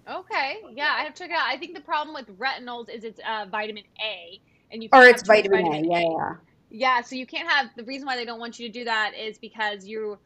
[0.10, 1.48] Okay, yeah, I have to check it out.
[1.48, 5.24] I think the problem with retinols is it's uh, vitamin A, and you Or it's
[5.24, 5.82] much vitamin A.
[5.90, 6.36] Yeah, yeah.
[6.70, 9.14] Yeah, so you can't have the reason why they don't want you to do that
[9.18, 10.18] is because you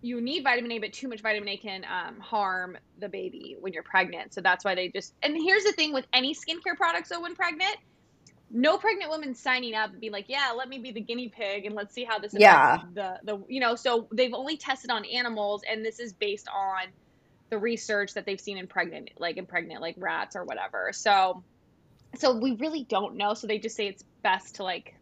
[0.00, 3.72] you need vitamin A, but too much vitamin A can um, harm the baby when
[3.72, 4.34] you're pregnant.
[4.34, 5.14] So that's why they just.
[5.22, 7.76] And here's the thing with any skincare products, though, when pregnant,
[8.50, 11.66] no pregnant woman signing up and being like, "Yeah, let me be the guinea pig
[11.66, 12.82] and let's see how this affects Yeah.
[12.94, 16.88] the the you know." So they've only tested on animals, and this is based on
[17.52, 20.90] the research that they've seen in pregnant, like in pregnant like rats or whatever.
[20.92, 21.44] So
[22.16, 23.34] so we really don't know.
[23.34, 24.94] So they just say it's best to like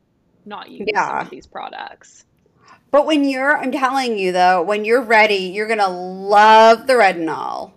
[0.44, 1.28] not use Yeah.
[1.30, 2.24] these products.
[2.90, 7.72] But when you're, I'm telling you though, when you're ready, you're gonna love the retinol.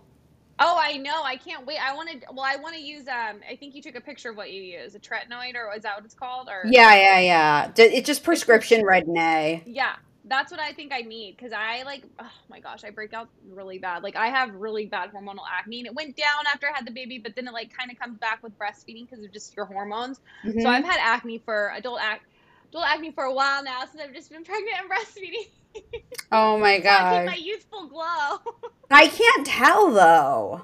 [0.60, 1.22] Oh, I know.
[1.24, 1.78] I can't wait.
[1.80, 2.20] I want to.
[2.32, 3.08] Well, I want to use.
[3.08, 4.96] Um, I think you took a picture of what you use.
[4.96, 6.48] A tretinoid, or is that what it's called?
[6.50, 7.72] Or Yeah, yeah, yeah.
[7.76, 9.64] It's just prescription Retin-A.
[9.66, 9.96] yeah.
[10.26, 13.30] That's what I think I need because I like, oh my gosh, I break out
[13.50, 14.04] really bad.
[14.04, 16.92] Like I have really bad hormonal acne, and it went down after I had the
[16.92, 19.66] baby, but then it like kind of comes back with breastfeeding because of just your
[19.66, 20.22] hormones.
[20.46, 20.62] Mm-hmm.
[20.62, 22.28] So I've had acne for adult acne,
[22.70, 26.04] adult acne for a while now since I've just been pregnant and breastfeeding.
[26.32, 27.26] oh my god!
[27.26, 28.40] my youthful glow.
[28.92, 30.62] I can't tell though.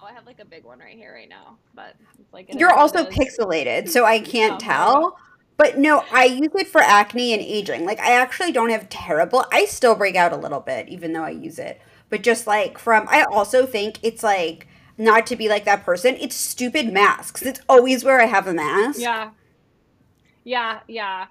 [0.00, 2.72] Oh, I have like a big one right here right now, but it's like you're
[2.72, 5.18] also pixelated, so I can't oh, tell.
[5.60, 7.84] But no, I use it for acne and aging.
[7.84, 9.44] Like I actually don't have terrible.
[9.52, 11.82] I still break out a little bit even though I use it.
[12.08, 16.16] But just like from I also think it's like not to be like that person.
[16.18, 17.42] It's stupid masks.
[17.42, 19.00] It's always where I have a mask.
[19.00, 19.32] Yeah.
[20.44, 21.26] Yeah, yeah.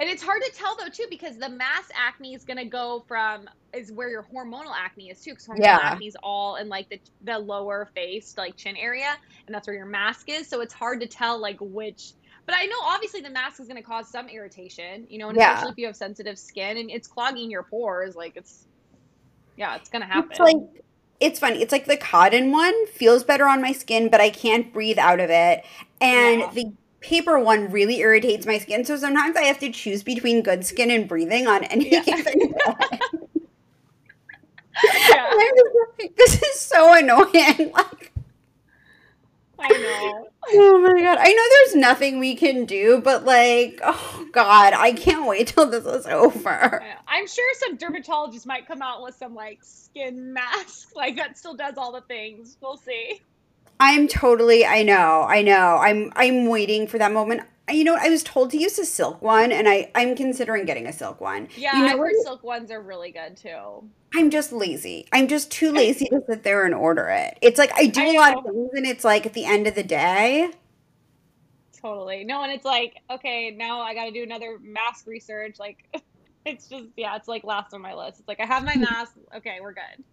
[0.00, 3.50] And it's hard to tell though too because the mass acne is gonna go from
[3.74, 5.78] is where your hormonal acne is too because hormonal yeah.
[5.82, 9.14] acne is all in like the the lower face like chin area
[9.46, 12.12] and that's where your mask is so it's hard to tell like which
[12.48, 15.36] but I know obviously the mask is going to cause some irritation, you know, and
[15.36, 15.52] yeah.
[15.52, 18.64] especially if you have sensitive skin and it's clogging your pores, like it's,
[19.58, 20.30] yeah, it's going to happen.
[20.30, 20.56] It's like,
[21.20, 21.60] it's funny.
[21.60, 25.20] It's like the cotton one feels better on my skin, but I can't breathe out
[25.20, 25.62] of it.
[26.00, 26.50] And yeah.
[26.54, 28.82] the paper one really irritates my skin.
[28.82, 32.02] So sometimes I have to choose between good skin and breathing on any yeah.
[32.02, 32.54] given day.
[35.10, 35.30] yeah.
[35.98, 37.72] Like, this is so annoying.
[37.74, 38.12] Like,
[39.58, 40.28] I know.
[40.50, 41.18] Oh my god.
[41.20, 45.66] I know there's nothing we can do, but like, oh god, I can't wait till
[45.66, 46.82] this is over.
[47.06, 51.54] I'm sure some dermatologist might come out with some like skin mask, like that still
[51.54, 52.56] does all the things.
[52.60, 53.20] We'll see.
[53.80, 55.76] I'm totally I know, I know.
[55.78, 59.20] I'm I'm waiting for that moment you know, I was told to use a silk
[59.22, 61.48] one, and I I'm considering getting a silk one.
[61.56, 63.88] Yeah, you know, silk ones are really good too.
[64.14, 65.06] I'm just lazy.
[65.12, 67.38] I'm just too lazy to sit there and order it.
[67.42, 69.66] It's like I do I a lot of things, and it's like at the end
[69.66, 70.50] of the day.
[71.80, 72.24] Totally.
[72.24, 75.58] No, and it's like okay, now I got to do another mask research.
[75.58, 75.84] Like,
[76.44, 78.20] it's just yeah, it's like last on my list.
[78.20, 78.82] It's like I have my hmm.
[78.82, 79.14] mask.
[79.36, 80.04] Okay, we're good.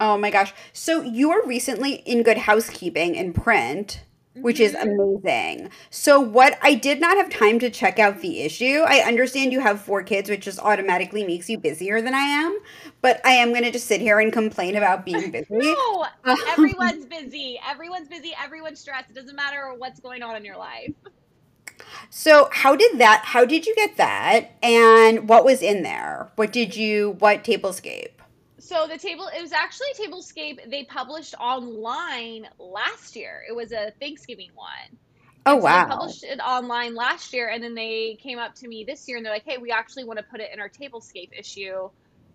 [0.00, 0.52] Oh my gosh!
[0.72, 4.02] So you were recently in Good Housekeeping in print
[4.42, 4.88] which is mm-hmm.
[4.88, 5.70] amazing.
[5.90, 8.84] So, what I did not have time to check out the issue.
[8.86, 12.58] I understand you have four kids, which just automatically makes you busier than I am.
[13.00, 15.46] But I am going to just sit here and complain about being busy.
[15.50, 16.06] no,
[16.48, 17.58] everyone's busy.
[17.68, 18.32] Everyone's busy.
[18.42, 19.10] Everyone's stressed.
[19.10, 20.92] It doesn't matter what's going on in your life.
[22.10, 23.22] So, how did that?
[23.24, 24.52] How did you get that?
[24.62, 26.30] And what was in there?
[26.36, 27.16] What did you?
[27.18, 28.17] What tablescape?
[28.68, 33.42] So the table it was actually tablescape they published online last year.
[33.48, 34.98] It was a thanksgiving one.
[35.46, 35.84] Oh so wow.
[35.84, 39.16] they published it online last year and then they came up to me this year
[39.16, 41.88] and they're like hey we actually want to put it in our tablescape issue.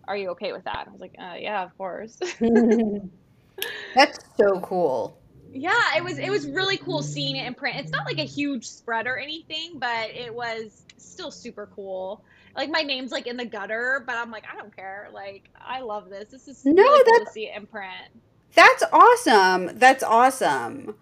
[0.08, 0.86] Are you okay with that?
[0.88, 2.18] I was like uh, yeah of course.
[3.94, 5.16] That's so cool.
[5.52, 7.78] Yeah it was it was really cool seeing it in print.
[7.78, 12.24] It's not like a huge spread or anything but it was still super cool
[12.56, 15.08] like my name's like in the gutter, but I'm like, I don't care.
[15.12, 16.30] Like, I love this.
[16.30, 18.10] This is no, really cool to see it in print.
[18.54, 19.78] That's awesome.
[19.78, 20.94] That's awesome.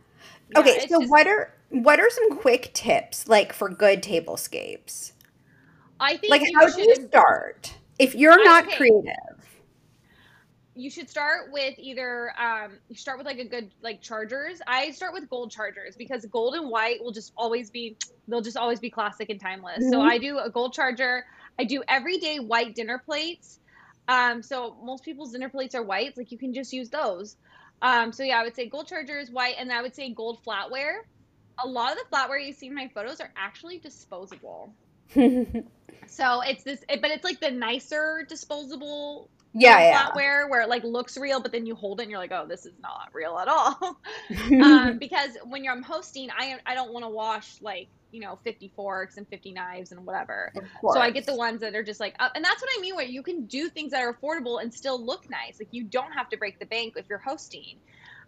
[0.50, 5.12] Yeah, okay, so just, what are what are some quick tips like for good tablescapes?
[6.00, 9.42] I think like how do you start if you're not creative?
[10.74, 14.60] you should start with either um, you start with like a good like chargers.
[14.66, 18.56] I start with gold chargers because gold and white will just always be they'll just
[18.56, 19.80] always be classic and timeless.
[19.80, 19.90] Mm-hmm.
[19.90, 21.24] So I do a gold charger.
[21.58, 23.58] I do everyday white dinner plates.
[24.08, 26.16] Um, so most people's dinner plates are white.
[26.16, 27.36] like you can just use those.
[27.80, 31.00] Um, so yeah, I would say gold chargers, white, and I would say gold flatware.
[31.62, 34.72] A lot of the flatware you see in my photos are actually disposable.
[35.14, 40.10] so it's this, but it's like the nicer disposable yeah, yeah.
[40.10, 42.46] flatware where it like looks real, but then you hold it and you're like, oh,
[42.48, 43.98] this is not real at all.
[44.62, 48.38] um, because when you're I'm hosting, I I don't want to wash like you know
[48.44, 50.52] 50 forks and 50 knives and whatever.
[50.82, 52.94] So I get the ones that are just like, uh, and that's what I mean
[52.94, 55.58] where you can do things that are affordable and still look nice.
[55.58, 57.78] Like you don't have to break the bank if you're hosting.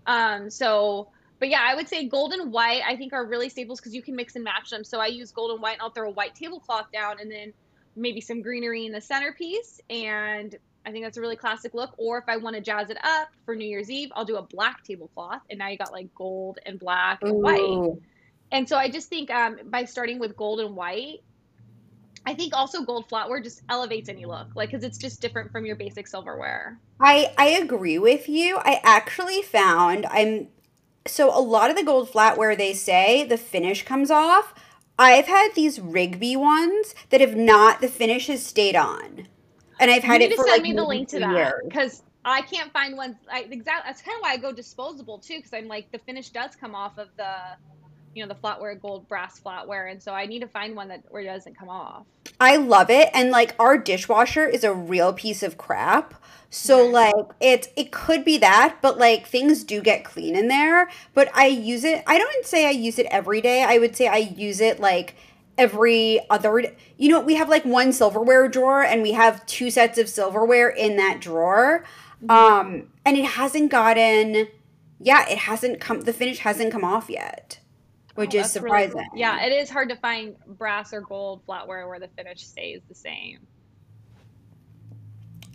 [0.07, 1.09] Um, so.
[1.41, 4.03] But yeah, I would say gold and white I think are really staples because you
[4.03, 4.85] can mix and match them.
[4.85, 7.53] So I use gold and white and I'll throw a white tablecloth down and then
[7.97, 11.95] maybe some greenery in the centerpiece and I think that's a really classic look.
[11.97, 14.43] Or if I want to jazz it up for New Year's Eve, I'll do a
[14.43, 17.41] black tablecloth, and now you got like gold and black and Ooh.
[17.41, 17.99] white.
[18.55, 21.19] And so I just think um, by starting with gold and white,
[22.25, 25.67] I think also gold flatware just elevates any look, like because it's just different from
[25.67, 26.79] your basic silverware.
[27.01, 28.59] I I agree with you.
[28.59, 30.47] I actually found I'm
[31.05, 34.55] so a lot of the gold flatware they say the finish comes off.
[35.01, 39.27] I've had these Rigby ones that have not the finish has stayed on
[39.81, 42.43] and I've had you it for send like me the link to that because I
[42.43, 43.17] can't find ones.
[43.31, 46.31] I exactly that's kind of why I go disposable too because I'm like the finish
[46.31, 47.35] does come off of the
[48.15, 51.03] you know the flatware gold brass flatware and so i need to find one that
[51.09, 52.07] where it doesn't come off
[52.41, 53.11] I love it.
[53.15, 56.15] And like our dishwasher is a real piece of crap.
[56.51, 60.89] So like it it could be that, but like things do get clean in there.
[61.15, 63.63] But I use it I don't say I use it every day.
[63.65, 65.17] I would say I use it like
[65.57, 69.99] every other you know, we have like one silverware drawer and we have two sets
[69.99, 71.85] of silverware in that drawer.
[72.29, 74.49] Um and it hasn't gotten
[75.01, 77.59] yeah, it hasn't come the finish hasn't come off yet,
[78.15, 79.01] which Oh, is that's really cool.
[79.01, 79.09] surprising.
[79.17, 82.95] yeah it is hard to find brass or gold flatware where the finish stays the
[82.95, 83.39] same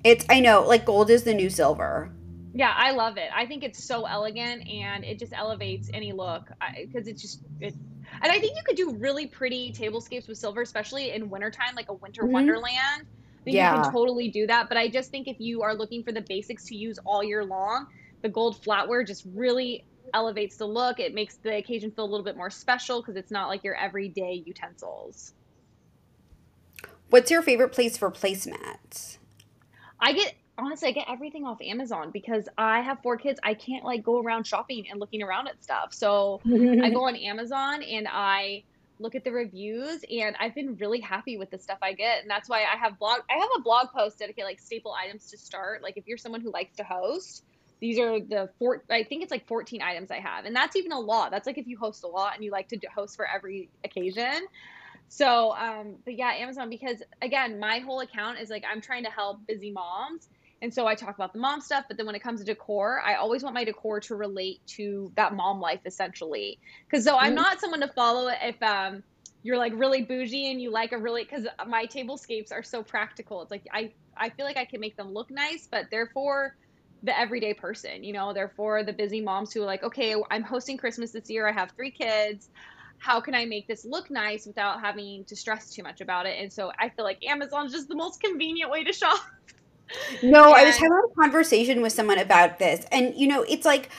[0.04, 2.12] It's I know, like gold is the new silver.
[2.54, 6.50] yeah i love it i think it's so elegant and it just elevates any look
[6.82, 7.76] because it's just it
[8.24, 11.86] and i think you could do really pretty tablescapes with silver especially in wintertime like
[11.90, 12.32] a winter Mhm.
[12.32, 15.76] wonderland I think you can totally do that but i just think if you are
[15.76, 17.86] looking for the basics to use all year long
[18.24, 22.24] the gold flatware just really elevates the look it makes the occasion feel a little
[22.24, 25.34] bit more special because it's not like your everyday utensils
[27.10, 29.18] What's your favorite place for placemats?
[30.00, 33.40] I get honestly, I get everything off Amazon because I have four kids.
[33.44, 35.94] I can't like go around shopping and looking around at stuff.
[35.94, 38.64] So I go on Amazon and I
[39.00, 42.22] look at the reviews and I've been really happy with the stuff I get.
[42.22, 45.32] And that's why I have blog I have a blog post dedicated like staple items
[45.32, 45.82] to start.
[45.82, 47.44] Like if you're someone who likes to host,
[47.82, 50.46] these are the four I think it's like 14 items I have.
[50.46, 51.32] And that's even a lot.
[51.32, 54.42] That's like if you host a lot and you like to host for every occasion.
[55.10, 59.12] So, um, but yeah, Amazon, because again, my whole account is like I'm trying to
[59.12, 60.28] help busy moms.
[60.62, 63.02] And so I talk about the mom stuff, but then when it comes to decor,
[63.06, 66.60] I always want my decor to relate to that mom life essentially.
[66.92, 67.36] Cause so I'm Mm.
[67.36, 69.04] not someone to follow if um
[69.44, 73.42] you're like really bougie and you like a really because my tablescapes are so practical.
[73.42, 76.54] It's like I I feel like I can make them look nice, but they're for
[77.04, 80.44] the everyday person, you know, they're for the busy moms who are like, okay, I'm
[80.44, 81.48] hosting Christmas this year.
[81.48, 82.50] I have three kids
[83.00, 86.38] how can I make this look nice without having to stress too much about it?
[86.40, 89.20] And so I feel like Amazon's just the most convenient way to shop.
[90.22, 93.90] No, I was having a conversation with someone about this, and you know, it's like,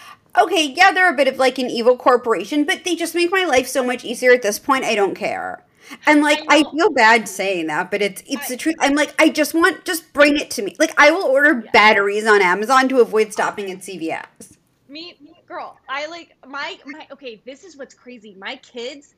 [0.41, 3.45] okay, yeah, they're a bit of like an evil corporation, but they just make my
[3.45, 4.85] life so much easier at this point.
[4.85, 5.65] I don't care.
[6.07, 8.77] And like, I I feel bad saying that, but it's it's I the truth.
[8.81, 10.77] I'm like, I just want, just bring it to me.
[10.79, 11.71] Like, I will order yeah.
[11.73, 14.57] batteries on Amazon to avoid stopping at CVS.
[14.89, 18.37] Me, me girl, I like my my okay, this is what's crazy.
[18.39, 19.15] My kids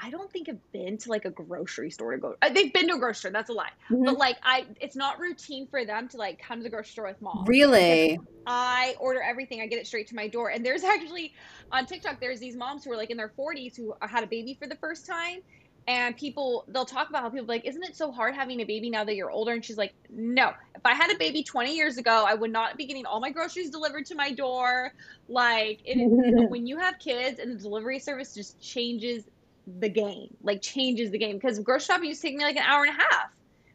[0.00, 2.36] I don't think have been to like a grocery store to go.
[2.40, 3.30] uh, They've been to a grocery store.
[3.32, 3.70] That's a lie.
[3.90, 7.06] But like I, it's not routine for them to like come to the grocery store
[7.08, 8.18] with mom Really?
[8.46, 9.60] I order everything.
[9.60, 10.50] I get it straight to my door.
[10.50, 11.34] And there's actually
[11.72, 14.56] on TikTok, there's these moms who are like in their 40s who had a baby
[14.58, 15.40] for the first time.
[15.88, 18.90] And people, they'll talk about how people like, isn't it so hard having a baby
[18.90, 19.52] now that you're older?
[19.54, 20.50] And she's like, no.
[20.76, 23.32] If I had a baby 20 years ago, I would not be getting all my
[23.32, 24.92] groceries delivered to my door.
[25.28, 26.10] Like, it,
[26.48, 29.28] when you have kids and the delivery service just changes
[29.66, 31.36] the game, like changes the game.
[31.36, 33.30] Because grocery shopping used to take me like an hour and a half.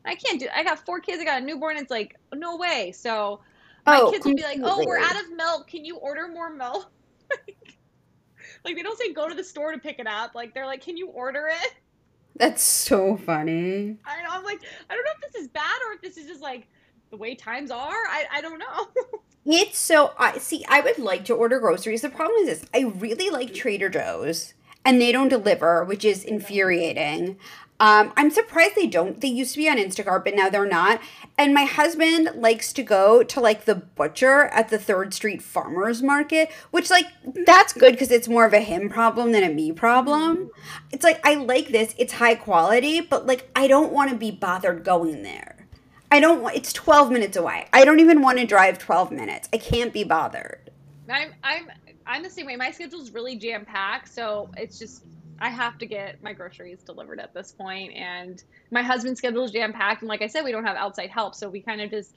[0.05, 0.47] I can't do.
[0.55, 1.21] I got four kids.
[1.21, 1.77] I got a newborn.
[1.77, 2.93] It's like no way.
[2.95, 3.41] So
[3.87, 5.67] my Oh, kids would be like, "Oh, we're out of milk.
[5.69, 6.91] Can you order more milk?"
[8.65, 10.31] like they don't say go to the store to pick it up.
[10.35, 11.73] Like they're like, "Can you order it?"
[12.35, 13.97] That's so funny.
[14.05, 14.29] I know.
[14.31, 16.67] I'm like, I don't know if this is bad or if this is just like
[17.11, 17.91] the way times are.
[17.91, 18.87] I I don't know.
[19.45, 20.63] It's so I see.
[20.69, 22.01] I would like to order groceries.
[22.01, 24.53] The problem is this: I really like Trader Joe's,
[24.85, 27.37] and they don't deliver, which is infuriating.
[27.83, 29.19] Um, I'm surprised they don't.
[29.19, 31.01] They used to be on Instacart, but now they're not.
[31.37, 36.01] And my husband likes to go to like the butcher at the Third Street Farmers
[36.01, 37.07] Market, which like
[37.45, 40.49] that's good because it's more of a him problem than a me problem.
[40.93, 44.31] It's like I like this; it's high quality, but like I don't want to be
[44.31, 45.67] bothered going there.
[46.09, 46.55] I don't want.
[46.55, 47.67] It's 12 minutes away.
[47.73, 49.49] I don't even want to drive 12 minutes.
[49.51, 50.71] I can't be bothered.
[51.09, 51.69] I'm I'm
[52.05, 52.55] I'm the same way.
[52.55, 55.03] My schedule's really jam packed, so it's just
[55.39, 57.53] I have to get my groceries delivered at this.
[57.59, 61.09] And my husband's schedule is jam packed, and like I said, we don't have outside
[61.09, 62.15] help, so we kind of just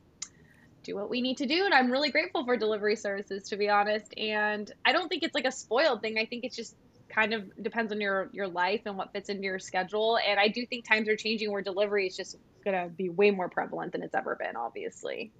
[0.83, 1.64] do what we need to do.
[1.64, 4.17] And I'm really grateful for delivery services, to be honest.
[4.17, 6.19] And I don't think it's like a spoiled thing.
[6.19, 6.77] I think it's just
[7.09, 10.19] kind of depends on your your life and what fits into your schedule.
[10.19, 13.49] And I do think times are changing where delivery is just gonna be way more
[13.49, 15.33] prevalent than it's ever been, obviously.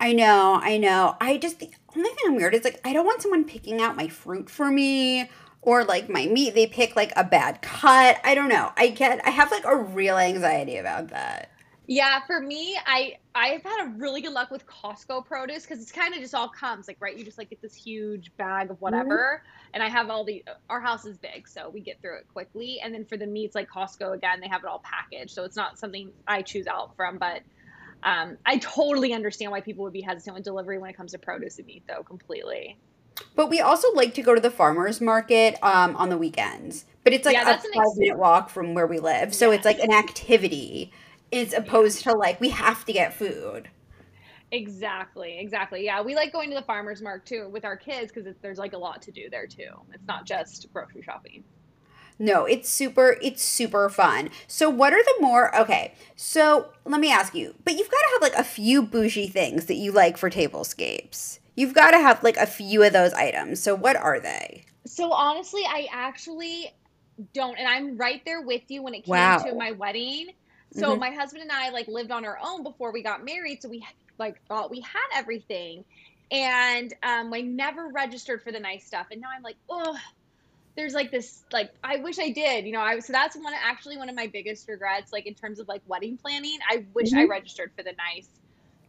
[0.00, 1.16] I know, I know.
[1.20, 3.96] I just the only thing I'm weird is like I don't want someone picking out
[3.96, 5.30] my fruit for me
[5.64, 6.54] or like my meat.
[6.54, 8.18] They pick like a bad cut.
[8.22, 8.70] I don't know.
[8.76, 9.26] I get.
[9.26, 11.50] I have like a real anxiety about that.
[11.86, 15.92] Yeah, for me, I I've had a really good luck with Costco produce because it's
[15.92, 17.16] kind of just all comes like right.
[17.16, 19.42] You just like get this huge bag of whatever,
[19.74, 20.42] and I have all the.
[20.70, 22.80] Our house is big, so we get through it quickly.
[22.82, 25.56] And then for the meats, like Costco, again, they have it all packaged, so it's
[25.56, 27.18] not something I choose out from.
[27.18, 27.42] But
[28.02, 31.18] um, I totally understand why people would be hesitant with delivery when it comes to
[31.18, 32.78] produce and meat, though, completely.
[33.36, 36.84] But we also like to go to the farmers market um, on the weekends.
[37.04, 39.34] But it's like Yeah, a five ex- minute walk from where we live.
[39.34, 40.92] So it's like an activity
[41.32, 43.70] as opposed to like we have to get food.
[44.50, 45.84] Exactly, exactly.
[45.84, 48.72] Yeah, we like going to the farmers market too with our kids because there's like
[48.72, 49.70] a lot to do there too.
[49.92, 51.44] It's not just grocery shopping.
[52.18, 54.30] No, it's super it's super fun.
[54.46, 58.22] So what are the more okay, so let me ask you, but you've gotta have
[58.22, 61.40] like a few bougie things that you like for tablescapes.
[61.56, 63.62] You've gotta have like a few of those items.
[63.62, 64.66] So what are they?
[64.86, 66.70] So honestly, I actually
[67.32, 69.38] don't, and I'm right there with you when it came Wow.
[69.38, 70.28] to my wedding.
[70.72, 70.98] So Mhm.
[70.98, 73.86] my husband and I like lived on our own before we got married, so we
[74.18, 75.84] like thought we had everything,
[76.30, 79.96] and um, we never registered for the nice stuff, and now I'm like, oh,
[80.76, 82.80] there's like this like I wish I did, you know.
[82.80, 85.82] I so that's one actually one of my biggest regrets, like in terms of like
[85.86, 86.58] wedding planning.
[86.68, 87.28] I wish I Mhm.
[87.28, 88.28] registered for the nice,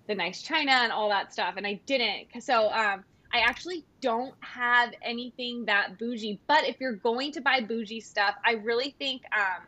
[0.07, 2.27] the nice china and all that stuff, and I didn't.
[2.41, 3.03] So um,
[3.33, 6.39] I actually don't have anything that bougie.
[6.47, 9.63] But if you're going to buy bougie stuff, I really think um,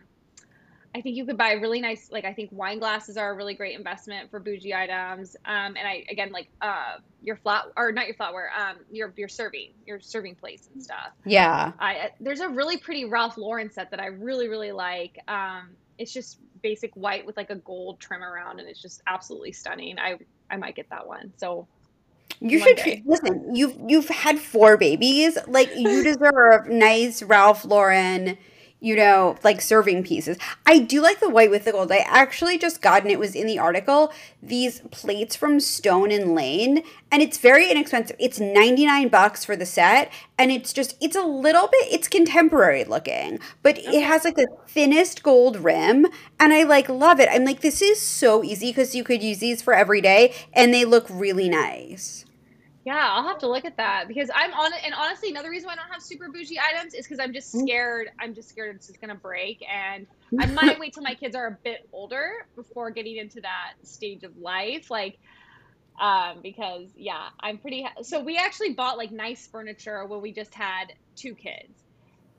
[0.96, 2.10] I think you could buy really nice.
[2.12, 5.36] Like I think wine glasses are a really great investment for bougie items.
[5.46, 9.28] Um, and I again like uh, your flat or not your flatware, um, your your
[9.28, 11.12] serving your serving plates and stuff.
[11.26, 11.74] Yeah.
[11.80, 15.20] I there's a really pretty Ralph Lauren set that I really really like.
[15.28, 19.52] Um, it's just basic white with like a gold trim around, and it's just absolutely
[19.52, 20.00] stunning.
[20.00, 20.18] I
[20.50, 21.34] I might get that one.
[21.38, 21.68] So
[22.40, 23.56] You should listen.
[23.56, 25.38] You've you've had four babies.
[25.48, 28.38] Like you deserve nice Ralph Lauren,
[28.80, 30.38] you know, like serving pieces.
[30.66, 31.92] I do like the white with the gold.
[31.92, 36.36] I actually just got, and it was in the article, these plates from Stone and
[36.36, 38.16] Lain, and it's very inexpensive.
[38.20, 42.08] It's ninety nine bucks for the set, and it's just it's a little bit it's
[42.08, 46.06] contemporary looking, but it has like the thinnest gold rim,
[46.40, 47.30] and I like love it.
[47.32, 50.72] I'm like, this is so easy because you could use these for every day, and
[50.74, 52.26] they look really nice.
[52.88, 54.80] Yeah, I'll have to look at that because I'm on it.
[54.86, 57.52] And honestly, another reason why I don't have super bougie items is because I'm just
[57.54, 57.68] Mm.
[57.68, 58.08] scared.
[58.18, 60.08] I'm just scared it's just gonna break, and
[60.40, 64.24] I might wait till my kids are a bit older before getting into that stage
[64.24, 64.88] of life.
[64.90, 65.20] Like,
[66.02, 67.84] um, because yeah, I'm pretty.
[67.84, 70.86] Ha- so we actually bought like nice furniture when we just had
[71.18, 71.84] two kids,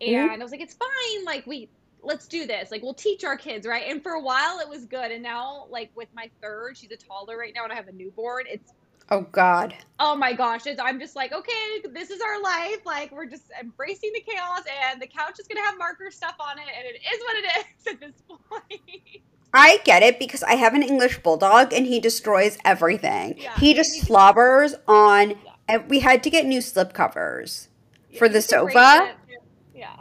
[0.01, 0.41] and Mhm.
[0.41, 1.25] I was like, it's fine.
[1.27, 1.71] Like we.
[2.03, 2.71] Let's do this.
[2.71, 3.85] Like we'll teach our kids, right?
[3.91, 6.97] And for a while it was good, and now like with my third, she's a
[6.97, 8.45] toddler right now, and I have a newborn.
[8.49, 8.73] It's
[9.11, 9.75] Oh God.
[9.99, 12.85] Oh my gosh, it's, I'm just like, okay, this is our life.
[12.85, 16.37] Like, we're just embracing the chaos, and the couch is going to have marker stuff
[16.39, 19.23] on it, and it is what it is at this point.
[19.53, 23.39] I get it because I have an English bulldog and he destroys everything.
[23.39, 25.31] Yeah, he just slobbers on.
[25.31, 25.37] Yeah.
[25.69, 27.69] and We had to get new slip covers
[28.11, 29.15] Yeah, for the sofa.
[29.75, 29.97] Yeah.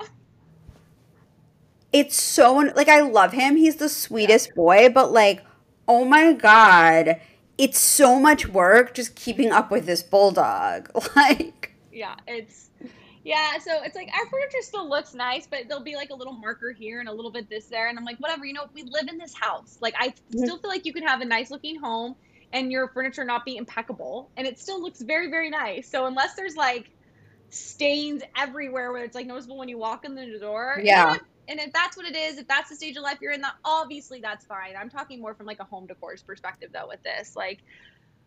[1.93, 3.55] It's so like I love him.
[3.55, 5.45] He's the sweetest boy, but like,
[5.87, 7.21] oh my god,
[7.57, 10.89] it's so much work just keeping up with this bulldog.
[11.15, 12.69] Like, Yeah, it's
[13.23, 16.33] yeah, so it's like our furniture still looks nice, but there'll be like a little
[16.33, 18.83] marker here and a little bit this there, and I'm like, whatever, you know, we
[18.83, 19.77] live in this house.
[19.81, 20.47] Like, I Mhm.
[20.47, 22.15] still feel like you can have a nice looking home
[22.53, 25.89] and your furniture not be impeccable, and it still looks very, very nice.
[25.89, 26.87] So unless there's like
[27.49, 31.17] stains everywhere where it's like noticeable when you walk in the door, Yeah.
[31.47, 33.55] And if that's what it is, if that's the stage of life you're in, that
[33.63, 34.75] obviously that's fine.
[34.79, 37.35] I'm talking more from like a home decor's perspective though with this.
[37.35, 37.59] Like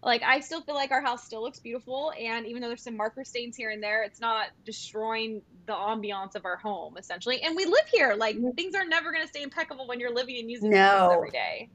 [0.03, 2.97] like I still feel like our house still looks beautiful and even though there's some
[2.97, 7.43] marker stains here and there, it's not destroying the ambiance of our home essentially.
[7.43, 8.15] And we live here.
[8.15, 8.53] Like mm-hmm.
[8.53, 11.11] things are never going to stay impeccable when you're living and using No.
[11.15, 11.69] every day.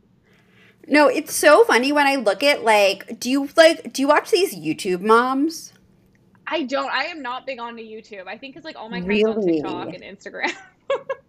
[0.88, 4.32] no, it's so funny when I look at like, do you like, do you watch
[4.32, 5.74] these YouTube moms?
[6.48, 6.92] I don't.
[6.92, 8.28] I am not big on onto YouTube.
[8.28, 9.54] I think it's like all my friends on Really?
[9.54, 10.54] TikTok and Instagram.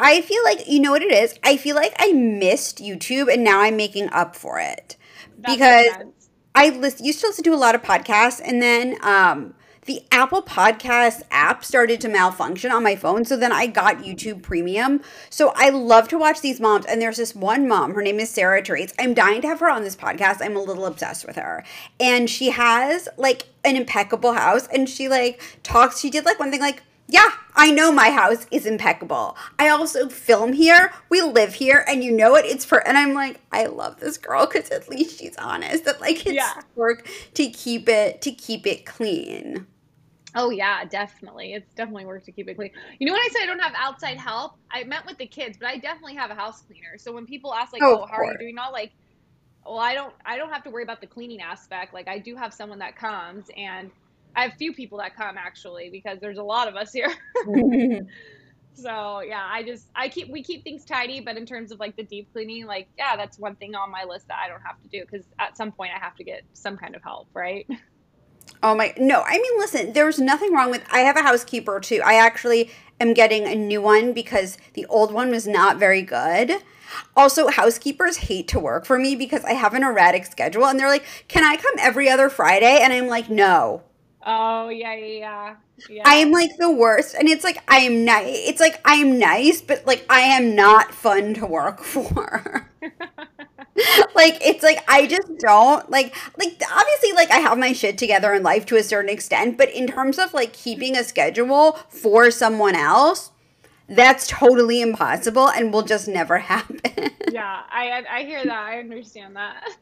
[0.00, 1.38] I feel like you know what it is.
[1.44, 4.96] I feel like I missed YouTube, and now I'm making up for it.
[5.38, 6.12] That Because.
[6.52, 10.42] I lis- used to listen to a lot of podcasts, and then um, the Apple
[10.42, 13.24] Podcast app started to malfunction on my phone.
[13.24, 15.00] So then I got YouTube Premium.
[15.30, 17.94] So I love to watch these moms, and there's this one mom.
[17.94, 18.92] Her name is Sarah Therese.
[18.98, 20.42] I'm dying to have her on this podcast.
[20.42, 21.64] I'm a little obsessed with her,
[22.00, 26.00] and she has like an impeccable house, and she like talks.
[26.00, 26.82] She did like one thing like.
[27.10, 29.36] Yeah, I know my house is impeccable.
[29.58, 30.92] I also film here.
[31.08, 32.44] We live here, and you know it.
[32.44, 35.84] It's for, and I'm like, I love this girl because at least she's honest.
[35.86, 36.62] That like it's Yeah.
[36.76, 39.66] work to keep it to keep it clean.
[40.36, 41.54] Oh yeah, definitely.
[41.54, 42.70] It's definitely work to keep it clean.
[43.00, 45.56] You know when I said I don't have outside help, I meant with the kids,
[45.58, 46.98] but I definitely have a house cleaner.
[46.98, 48.92] So when people ask like, Oh, "Oh, how are you doing?" All like,
[49.66, 51.94] well, I don't I don't have to worry about the cleaning aspect.
[51.94, 53.92] Like I do have someone that comes and
[54.34, 57.12] I have few people that come actually because there's a lot of us here.
[58.74, 61.96] So yeah, I just I keep we keep things tidy, but in terms of like
[61.96, 64.80] the deep cleaning, like yeah, that's one thing on my list that I don't have
[64.82, 67.66] to do because at some point I have to get some kind of help, right?
[68.62, 72.02] Oh my no, I mean listen, there's nothing wrong with I have a housekeeper too.
[72.04, 72.70] I actually
[73.00, 76.56] am getting a new one because the old one was not very good.
[77.16, 80.88] Also, housekeepers hate to work for me because I have an erratic schedule and they're
[80.88, 83.82] like, "Can I come every other Friday?" And I'm like, "No."
[84.24, 85.56] Oh, yeah, yeah,
[85.88, 86.02] yeah.
[86.04, 87.14] I am like the worst.
[87.14, 88.26] And it's like I am nice.
[88.48, 92.68] It's like I am nice, but like I am not fun to work for.
[94.14, 98.34] like it's like I just don't like like obviously like I have my shit together
[98.34, 102.30] in life to a certain extent, but in terms of like keeping a schedule for
[102.30, 103.30] someone else,
[103.88, 107.10] that's totally impossible and will just never happen.
[107.30, 108.52] yeah, I I hear that.
[108.52, 109.76] I understand that.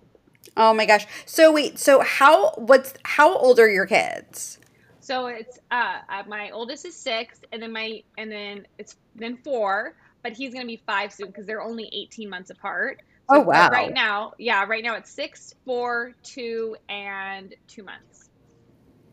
[0.57, 1.07] Oh my gosh.
[1.27, 4.59] So wait, so how what's how old are your kids?
[5.01, 9.39] So it's uh, uh my oldest is 6 and then my and then it's then
[9.45, 13.01] 4, but he's going to be 5 soon cuz they're only 18 months apart.
[13.31, 13.71] So oh wow!
[13.71, 18.31] Right now, yeah, right now it's six, four, two, and two months.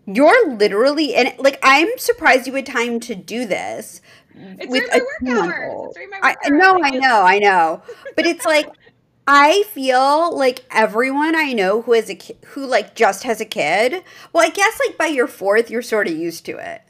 [0.06, 4.02] You're literally and like I'm surprised you had time to do this
[4.36, 5.98] it's with a month old.
[6.22, 7.82] I know, I know, I know,
[8.16, 8.68] but it's like
[9.28, 13.46] I feel like everyone I know who is a ki- who like just has a
[13.46, 14.04] kid.
[14.32, 16.84] Well, I guess like by your fourth, you're sort of used to it.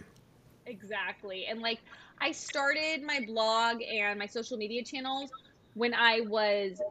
[0.65, 1.79] Exactly, and like
[2.19, 5.31] I started my blog and my social media channels
[5.75, 6.81] when I was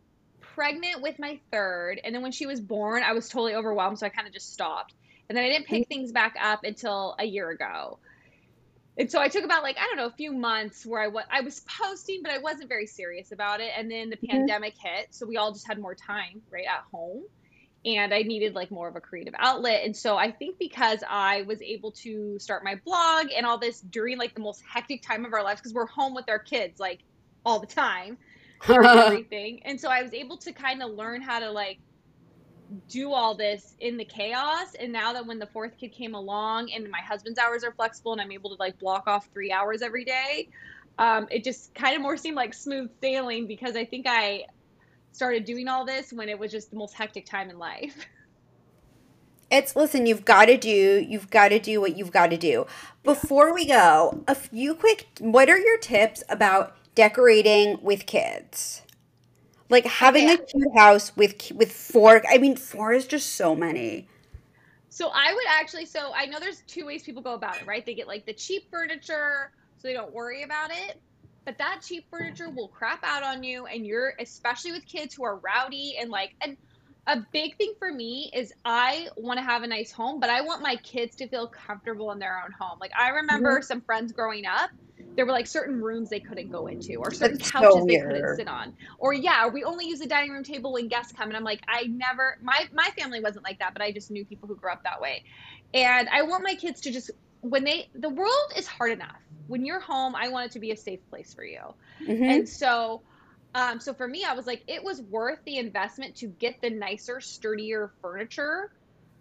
[0.40, 4.06] pregnant with my third, and then when she was born, I was totally overwhelmed, so
[4.06, 4.94] I kind of just stopped.
[5.28, 5.88] And then I didn't pick mm-hmm.
[5.88, 7.98] things back up until a year ago.
[8.96, 11.24] And so I took about like I don't know a few months where I was
[11.30, 13.72] I was posting, but I wasn't very serious about it.
[13.76, 14.30] And then the mm-hmm.
[14.30, 17.24] pandemic hit, so we all just had more time right at home,
[17.84, 19.84] and I needed like more of a creative outlet.
[19.84, 23.80] And so I think because I was able to start my blog and all this
[23.80, 26.78] during like the most hectic time of our lives because we're home with our kids
[26.78, 27.00] like
[27.44, 28.16] all the time,
[28.68, 29.60] everything.
[29.64, 31.78] And so I was able to kind of learn how to like
[32.88, 34.74] do all this in the chaos.
[34.78, 38.12] And now that when the fourth kid came along and my husband's hours are flexible
[38.12, 40.48] and I'm able to like block off three hours every day,
[40.98, 44.44] um, it just kind of more seemed like smooth sailing because I think I
[45.12, 48.06] started doing all this when it was just the most hectic time in life.
[49.50, 52.66] It's listen, you've got to do, you've got to do what you've got to do.
[53.04, 58.82] Before we go, a few quick, what are your tips about decorating with kids.
[59.68, 60.34] Like having okay.
[60.34, 62.22] a cute house with with four.
[62.28, 64.08] I mean, four is just so many.
[64.90, 65.86] So I would actually.
[65.86, 67.84] So I know there's two ways people go about it, right?
[67.84, 71.00] They get like the cheap furniture, so they don't worry about it.
[71.44, 75.24] But that cheap furniture will crap out on you, and you're especially with kids who
[75.24, 76.56] are rowdy and like and
[77.06, 80.40] a big thing for me is I want to have a nice home, but I
[80.40, 82.78] want my kids to feel comfortable in their own home.
[82.80, 83.62] Like I remember mm-hmm.
[83.62, 84.70] some friends growing up
[85.16, 87.98] there were like certain rooms they couldn't go into or certain That's couches so they
[87.98, 88.74] couldn't sit on.
[88.98, 91.60] Or yeah we only use the dining room table when guests come and i'm like
[91.68, 94.70] i never my my family wasn't like that but i just knew people who grew
[94.70, 95.24] up that way.
[95.72, 99.20] And i want my kids to just when they the world is hard enough.
[99.46, 101.60] When you're home i want it to be a safe place for you.
[102.02, 102.24] Mm-hmm.
[102.24, 103.02] and so
[103.54, 106.70] um, so for me i was like it was worth the investment to get the
[106.70, 108.72] nicer sturdier furniture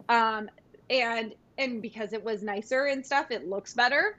[0.10, 0.50] um,
[0.90, 4.18] and and because it was nicer and stuff it looks better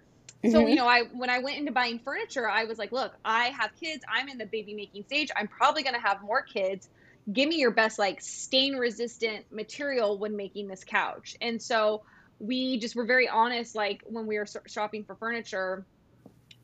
[0.51, 0.68] so, mm-hmm.
[0.68, 3.70] you know, I when I went into buying furniture, I was like, look, I have
[3.80, 4.05] kids.
[4.09, 5.30] I'm in the baby making stage.
[5.36, 6.88] I'm probably going to have more kids.
[7.32, 11.36] Give me your best like stain resistant material when making this couch.
[11.40, 12.03] And so
[12.38, 15.86] we just were very honest like when we were shopping for furniture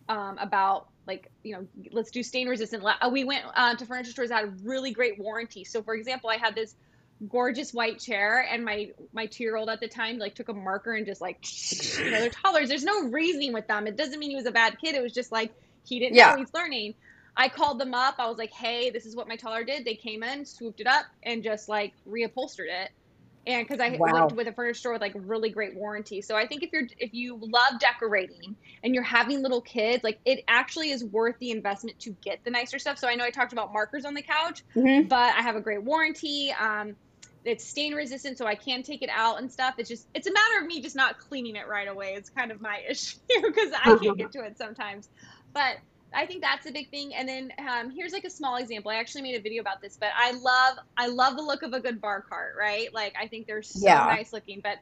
[0.08, 4.28] um, about like you know let's do stain resistant we went uh, to furniture stores
[4.28, 6.74] that had really great warranty so for example i had this
[7.28, 10.54] gorgeous white chair and my my two year old at the time like took a
[10.54, 11.36] marker and just like
[11.98, 13.86] you know they're toddlers there's no reasoning with them.
[13.86, 14.94] It doesn't mean he was a bad kid.
[14.94, 15.52] It was just like
[15.84, 16.32] he didn't yeah.
[16.32, 16.94] know he's learning.
[17.36, 18.16] I called them up.
[18.18, 19.84] I was like hey this is what my toddler did.
[19.84, 22.90] They came in swooped it up and just like reupholstered it.
[23.46, 24.26] And because i wow.
[24.26, 26.22] went with a furniture store with like really great warranty.
[26.22, 30.20] So i think if you're if you love decorating and you're having little kids like
[30.24, 32.96] it actually is worth the investment to get the nicer stuff.
[32.96, 35.06] So i know i talked about markers on the couch mm-hmm.
[35.06, 36.52] but i have a great warranty.
[36.52, 36.96] Um,
[37.44, 40.32] it's stain resistant so i can take it out and stuff it's just it's a
[40.32, 43.72] matter of me just not cleaning it right away it's kind of my issue because
[43.84, 45.08] i can't get to it sometimes
[45.52, 45.76] but
[46.12, 48.96] i think that's a big thing and then um, here's like a small example i
[48.96, 51.80] actually made a video about this but i love i love the look of a
[51.80, 54.04] good bar cart right like i think they're so yeah.
[54.06, 54.78] nice looking but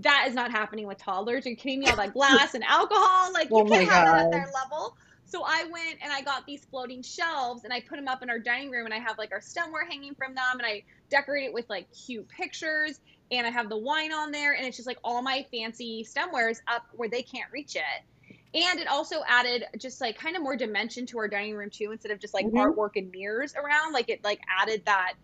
[0.00, 1.44] that is not happening with toddlers.
[1.44, 1.86] You're you kidding me?
[1.86, 4.96] All that glass and alcohol, like you oh can't have that at their level.
[5.32, 8.28] So I went and I got these floating shelves and I put them up in
[8.28, 11.44] our dining room and I have like our stemware hanging from them and I decorate
[11.44, 14.86] it with like cute pictures and I have the wine on there and it's just
[14.86, 18.36] like all my fancy stemwares up where they can't reach it.
[18.52, 21.92] And it also added just like kind of more dimension to our dining room too
[21.92, 22.58] instead of just like mm-hmm.
[22.58, 25.14] artwork and mirrors around like it like added that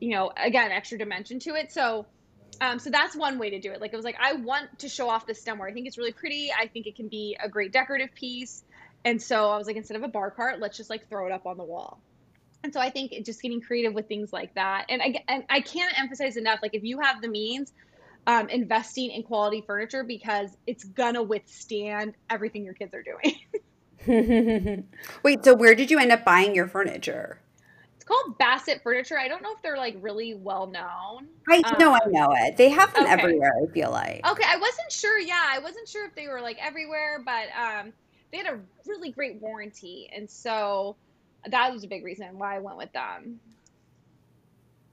[0.00, 1.72] you know again extra dimension to it.
[1.72, 2.04] So
[2.60, 3.80] Um, so that's one way to do it.
[3.80, 5.70] Like it was like I want to show off the stemware.
[5.70, 6.50] I think it's really pretty.
[6.52, 8.62] I think it can be a great decorative piece.
[9.06, 11.32] And so I was like, instead of a bar cart, let's just like throw it
[11.32, 12.00] up on the wall.
[12.64, 14.86] And so I think just getting creative with things like that.
[14.88, 17.72] And I, and I can't emphasize enough, like if you have the means,
[18.26, 23.38] um, investing in quality furniture because it's gonna withstand everything your kids are doing.
[25.22, 27.40] Wait, so where did you end up buying your furniture?
[27.94, 29.20] It's called Bassett Furniture.
[29.20, 31.28] I don't know if they're like really well known.
[31.48, 32.56] I know, um, I know it.
[32.56, 33.12] They have them okay.
[33.12, 33.52] everywhere.
[33.62, 34.26] I feel like.
[34.28, 35.20] Okay, I wasn't sure.
[35.20, 37.92] Yeah, I wasn't sure if they were like everywhere, but um,
[38.36, 40.96] they had a really great warranty, and so
[41.46, 43.40] that was a big reason why I went with them.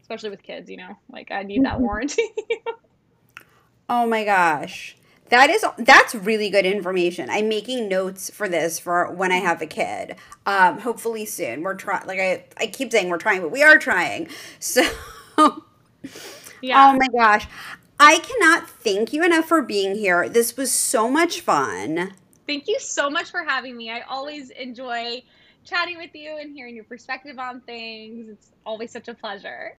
[0.02, 2.30] Especially with kids, you know, like I need that warranty.
[3.90, 4.96] oh my gosh.
[5.30, 7.30] That is that's really good information.
[7.30, 10.16] I'm making notes for this for when I have a kid.
[10.46, 11.64] Um, hopefully soon.
[11.64, 12.06] We're trying.
[12.06, 14.30] Like I, I keep saying we're trying, but we are trying.
[14.60, 14.84] So,
[16.62, 16.92] yeah.
[16.94, 17.48] Oh my gosh,
[18.00, 20.30] I cannot thank you enough for being here.
[20.30, 22.14] This was so much fun.
[22.48, 23.90] Thank you so much for having me.
[23.90, 25.24] I always enjoy
[25.66, 28.30] chatting with you and hearing your perspective on things.
[28.30, 29.78] It's always such a pleasure.